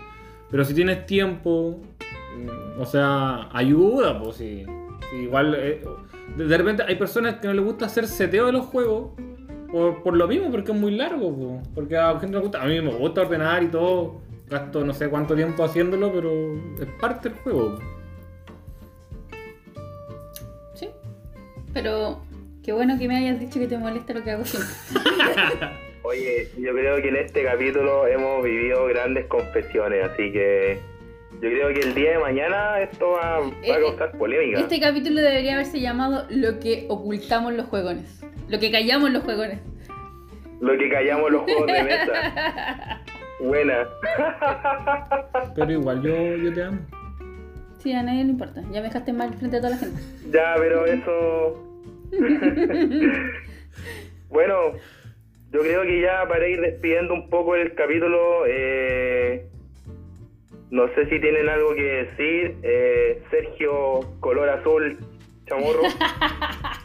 Pero 0.49 0.63
si 0.65 0.73
tienes 0.73 1.05
tiempo, 1.05 1.79
mm, 2.37 2.81
o 2.81 2.85
sea, 2.85 3.49
ayuda, 3.53 4.19
pues 4.21 4.37
si 4.37 4.65
igual... 5.21 5.55
eh, 5.57 5.83
de 6.37 6.57
repente 6.57 6.81
hay 6.87 6.95
personas 6.95 7.35
que 7.35 7.47
no 7.47 7.53
les 7.53 7.63
gusta 7.63 7.85
hacer 7.85 8.07
seteo 8.07 8.45
de 8.47 8.53
los 8.53 8.65
juegos 8.65 9.11
por, 9.73 10.03
por 10.03 10.15
lo 10.15 10.27
mismo, 10.27 10.51
porque 10.51 10.71
es 10.71 10.77
muy 10.77 10.91
largo, 10.91 11.59
porque 11.73 11.97
a 11.97 12.13
la 12.13 12.19
gente 12.19 12.37
le 12.37 12.43
gusta, 12.43 12.61
a 12.61 12.65
mí 12.67 12.79
me 12.79 12.93
gusta 12.93 13.21
ordenar 13.21 13.63
y 13.63 13.67
todo, 13.69 14.21
gasto 14.47 14.85
no 14.85 14.93
sé 14.93 15.09
cuánto 15.09 15.35
tiempo 15.35 15.63
haciéndolo, 15.63 16.13
pero 16.13 16.29
es 16.79 16.87
parte 17.01 17.29
del 17.29 17.37
juego. 17.39 17.79
Sí. 20.75 20.89
Pero 21.73 22.21
qué 22.63 22.71
bueno 22.71 22.97
que 22.99 23.07
me 23.07 23.17
hayas 23.17 23.39
dicho 23.39 23.59
que 23.59 23.67
te 23.67 23.77
molesta 23.77 24.13
lo 24.13 24.23
que 24.23 24.31
hago 24.31 24.45
siempre. 24.45 24.71
Oye, 26.03 26.49
yo 26.59 26.71
creo 26.73 27.01
que 27.01 27.09
en 27.09 27.15
este 27.15 27.43
capítulo 27.43 28.05
hemos 28.07 28.43
vivido 28.43 28.85
grandes 28.85 29.25
confesiones, 29.25 30.03
así 30.05 30.31
que 30.31 30.79
yo 31.41 31.49
creo 31.49 31.73
que 31.73 31.79
el 31.79 31.93
día 31.95 32.11
de 32.11 32.19
mañana 32.19 32.79
esto 32.81 33.11
va, 33.11 33.39
va 33.39 33.45
a 33.47 33.49
Eh, 33.63 33.81
causar 33.81 34.17
polémica. 34.17 34.59
Este 34.59 34.79
capítulo 34.79 35.21
debería 35.21 35.53
haberse 35.53 35.79
llamado 35.79 36.25
Lo 36.29 36.59
que 36.59 36.85
ocultamos 36.89 37.53
los 37.53 37.65
juegones. 37.67 38.22
Lo 38.49 38.59
que 38.59 38.71
callamos 38.71 39.11
los 39.11 39.23
juegones. 39.23 39.59
Lo 40.59 40.77
que 40.77 40.89
callamos 40.89 41.31
los 41.31 41.43
juegos 41.43 41.67
de 41.67 41.83
mesa. 41.83 43.01
Buena. 43.39 43.87
Pero 45.55 45.71
igual 45.71 46.01
yo, 46.01 46.35
yo 46.37 46.53
te 46.53 46.63
amo. 46.63 46.79
Sí, 47.79 47.91
a 47.91 48.01
nadie 48.01 48.23
le 48.23 48.31
importa. 48.31 48.61
Ya 48.71 48.79
me 48.79 48.87
dejaste 48.87 49.11
mal 49.11 49.33
frente 49.33 49.57
a 49.57 49.59
toda 49.59 49.71
la 49.71 49.77
gente. 49.77 50.01
Ya, 50.31 50.55
pero 50.57 50.85
eso. 50.85 51.81
bueno, 54.29 54.55
yo 55.51 55.59
creo 55.59 55.81
que 55.81 56.01
ya 56.01 56.25
para 56.27 56.47
ir 56.47 56.61
despidiendo 56.61 57.13
un 57.13 57.29
poco 57.29 57.55
el 57.55 57.75
capítulo, 57.75 58.45
eh, 58.47 59.47
no 60.69 60.87
sé 60.95 61.09
si 61.09 61.19
tienen 61.19 61.49
algo 61.49 61.75
que 61.75 61.83
decir. 61.83 62.55
Eh, 62.63 63.21
Sergio, 63.29 63.99
color 64.21 64.47
azul, 64.47 64.97
chamorro. 65.45 65.81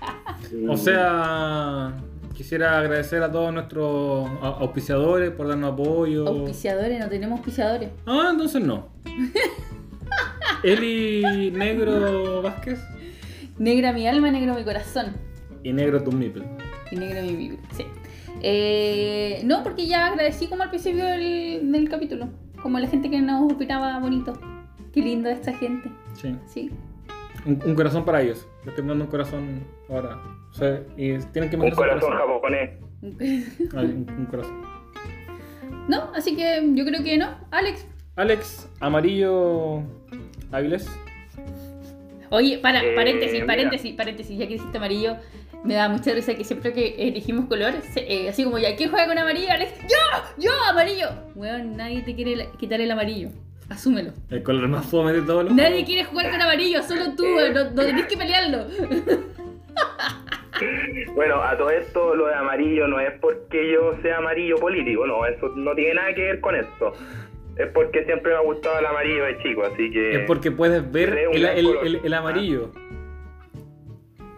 O 0.68 0.76
sea, 0.76 1.94
quisiera 2.34 2.78
agradecer 2.78 3.22
a 3.22 3.30
todos 3.30 3.52
nuestros 3.52 4.28
au- 4.40 4.60
auspiciadores 4.60 5.30
por 5.30 5.48
darnos 5.48 5.72
apoyo. 5.72 6.26
Auspiciadores, 6.28 6.98
no 7.00 7.08
tenemos 7.08 7.38
auspiciadores. 7.38 7.90
Ah, 8.06 8.28
entonces 8.32 8.62
no. 8.62 8.88
Eli 10.62 11.50
Negro 11.52 12.42
Vázquez 12.42 12.80
Negra 13.58 13.92
mi 13.92 14.06
alma, 14.06 14.30
negro 14.30 14.54
mi 14.54 14.64
corazón. 14.64 15.06
y 15.64 15.72
Negro 15.72 16.02
Tu 16.02 16.12
Nipple. 16.12 16.44
Y 16.92 16.96
negro 16.96 17.22
mi 17.22 17.34
biblia. 17.36 17.60
Sí. 17.76 17.84
Eh, 18.40 19.40
no, 19.44 19.62
porque 19.64 19.86
ya 19.88 20.06
agradecí 20.06 20.46
como 20.46 20.62
al 20.62 20.68
principio 20.70 21.04
del, 21.04 21.70
del 21.72 21.88
capítulo. 21.88 22.28
Como 22.62 22.78
la 22.78 22.86
gente 22.86 23.10
que 23.10 23.20
nos 23.20 23.52
opinaba 23.52 23.98
bonito. 23.98 24.32
Qué 24.92 25.00
lindo 25.00 25.28
esta 25.28 25.52
gente. 25.52 25.90
Sí. 26.14 26.36
Sí. 26.46 26.70
Un, 27.48 27.62
un 27.64 27.74
corazón 27.74 28.04
para 28.04 28.20
ellos. 28.22 28.46
Le 28.64 28.70
estoy 28.70 28.84
mandando 28.84 29.04
un 29.06 29.10
corazón 29.10 29.66
ahora. 29.88 30.18
O 30.50 30.54
sea, 30.54 30.82
y 30.96 31.18
tienen 31.32 31.48
que 31.50 31.56
Un 31.56 31.62
mandar 31.62 31.70
su 31.70 31.76
corazón 31.76 32.12
japonés. 32.12 32.70
Ay, 33.76 33.84
un, 33.86 34.06
un 34.18 34.26
corazón. 34.26 34.62
no, 35.88 36.10
así 36.14 36.36
que 36.36 36.62
yo 36.74 36.84
creo 36.84 37.02
que 37.02 37.16
no. 37.16 37.28
Alex. 37.50 37.86
Alex 38.16 38.68
Amarillo 38.80 39.82
Áviles. 40.52 40.88
Oye, 42.30 42.58
para, 42.58 42.82
Eh, 42.82 42.94
paréntesis, 42.94 43.44
paréntesis, 43.44 43.94
paréntesis, 43.94 44.38
ya 44.38 44.46
que 44.46 44.54
dijiste 44.54 44.76
amarillo, 44.76 45.16
me 45.64 45.74
da 45.74 45.88
mucha 45.88 46.12
risa 46.12 46.34
que 46.34 46.44
siempre 46.44 46.72
que 46.74 46.94
elegimos 47.08 47.46
colores, 47.46 47.84
se- 47.86 48.00
eh, 48.12 48.28
así 48.28 48.44
como 48.44 48.58
ya, 48.58 48.76
¿quién 48.76 48.90
juega 48.90 49.06
con 49.06 49.16
amarillo? 49.16 49.50
Alex, 49.50 49.72
¡yo! 49.88 50.42
¡Yo! 50.44 50.50
¡Amarillo! 50.68 51.06
Weón, 51.34 51.76
nadie 51.78 52.02
te 52.02 52.14
quiere 52.14 52.36
la- 52.36 52.52
quitar 52.58 52.80
el 52.82 52.90
amarillo. 52.90 53.30
Asúmelo. 53.68 54.12
El 54.30 54.42
color 54.42 54.66
más 54.68 54.86
fome 54.86 55.12
de 55.12 55.22
todos 55.22 55.44
los 55.44 55.54
Nadie 55.54 55.68
juegos. 55.70 55.86
quiere 55.86 56.04
jugar 56.04 56.30
con 56.30 56.40
amarillo, 56.40 56.82
solo 56.82 57.14
tú, 57.16 57.24
no, 57.26 57.70
no 57.70 57.82
tenés 57.86 58.06
que 58.06 58.16
pelearlo. 58.16 58.66
Bueno, 61.14 61.40
a 61.42 61.56
todo 61.56 61.70
esto 61.70 62.14
lo 62.16 62.26
de 62.26 62.34
amarillo 62.34 62.88
no 62.88 62.98
es 63.00 63.12
porque 63.20 63.72
yo 63.72 63.94
sea 64.02 64.18
amarillo 64.18 64.56
político, 64.56 65.06
no, 65.06 65.24
eso 65.26 65.48
no 65.54 65.72
tiene 65.74 65.94
nada 65.94 66.12
que 66.14 66.22
ver 66.22 66.40
con 66.40 66.56
esto. 66.56 66.92
Es 67.56 67.68
porque 67.72 68.04
siempre 68.04 68.32
me 68.32 68.38
ha 68.38 68.40
gustado 68.42 68.78
el 68.78 68.86
amarillo 68.86 69.24
de 69.24 69.38
chico, 69.42 69.62
así 69.64 69.90
que... 69.90 70.12
Es 70.22 70.26
porque 70.26 70.50
puedes 70.50 70.90
ver 70.90 71.10
el, 71.32 71.40
gran 71.42 71.58
el- 71.58 71.64
color. 71.66 71.86
el- 71.86 72.00
el 72.04 72.14
amarillo. 72.14 72.72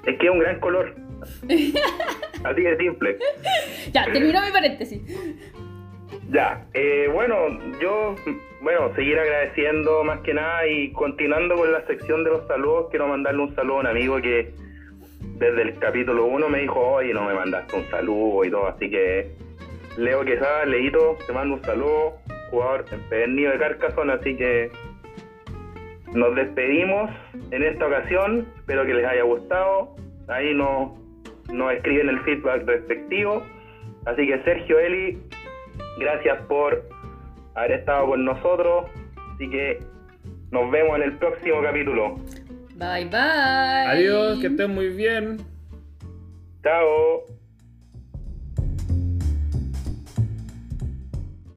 Es 0.04 0.18
que 0.18 0.26
es 0.26 0.32
un 0.32 0.38
gran 0.40 0.60
color. 0.60 0.94
Así 2.44 2.62
de 2.62 2.76
simple. 2.78 3.18
Ya, 3.92 4.10
terminó 4.10 4.40
mi 4.42 4.50
paréntesis. 4.50 5.02
Ya, 6.30 6.64
eh, 6.74 7.08
bueno, 7.12 7.34
yo, 7.80 8.14
bueno, 8.60 8.94
seguir 8.94 9.18
agradeciendo 9.18 10.04
más 10.04 10.20
que 10.20 10.32
nada 10.32 10.64
y 10.64 10.92
continuando 10.92 11.56
con 11.56 11.72
la 11.72 11.84
sección 11.86 12.22
de 12.22 12.30
los 12.30 12.46
saludos, 12.46 12.86
quiero 12.90 13.08
mandarle 13.08 13.42
un 13.42 13.54
saludo 13.56 13.78
a 13.78 13.80
un 13.80 13.86
amigo 13.88 14.20
que 14.22 14.54
desde 15.38 15.62
el 15.62 15.78
capítulo 15.80 16.26
1 16.26 16.48
me 16.48 16.60
dijo, 16.60 16.78
oye, 16.78 17.12
no 17.12 17.24
me 17.24 17.34
mandaste 17.34 17.74
un 17.74 17.84
saludo 17.90 18.44
y 18.44 18.50
todo, 18.50 18.68
así 18.68 18.88
que 18.88 19.32
Leo 19.96 20.24
Quesada, 20.24 20.66
Leito, 20.66 21.18
te 21.26 21.32
mando 21.32 21.56
un 21.56 21.64
saludo, 21.64 22.14
jugador 22.50 22.84
empedernido 22.92 23.50
de 23.50 23.58
Carcassonne, 23.58 24.12
así 24.12 24.36
que 24.36 24.70
nos 26.14 26.34
despedimos 26.36 27.10
en 27.50 27.62
esta 27.62 27.86
ocasión. 27.86 28.46
Espero 28.56 28.84
que 28.84 28.94
les 28.94 29.06
haya 29.06 29.22
gustado. 29.22 29.96
Ahí 30.28 30.54
nos, 30.54 30.92
nos 31.52 31.72
escriben 31.72 32.08
el 32.08 32.20
feedback 32.20 32.66
respectivo. 32.66 33.42
Así 34.06 34.26
que 34.26 34.42
Sergio 34.42 34.78
Eli, 34.78 35.18
gracias 35.98 36.42
por 36.46 36.88
haber 37.54 37.72
estado 37.72 38.06
con 38.06 38.24
nosotros. 38.24 38.86
Así 39.34 39.48
que 39.50 39.78
nos 40.50 40.70
vemos 40.70 40.96
en 40.96 41.02
el 41.02 41.18
próximo 41.18 41.62
capítulo. 41.62 42.16
Bye 42.76 43.04
bye. 43.06 43.86
Adiós, 43.86 44.38
que 44.40 44.46
estén 44.48 44.74
muy 44.74 44.88
bien. 44.88 45.38
Chao. 46.62 47.39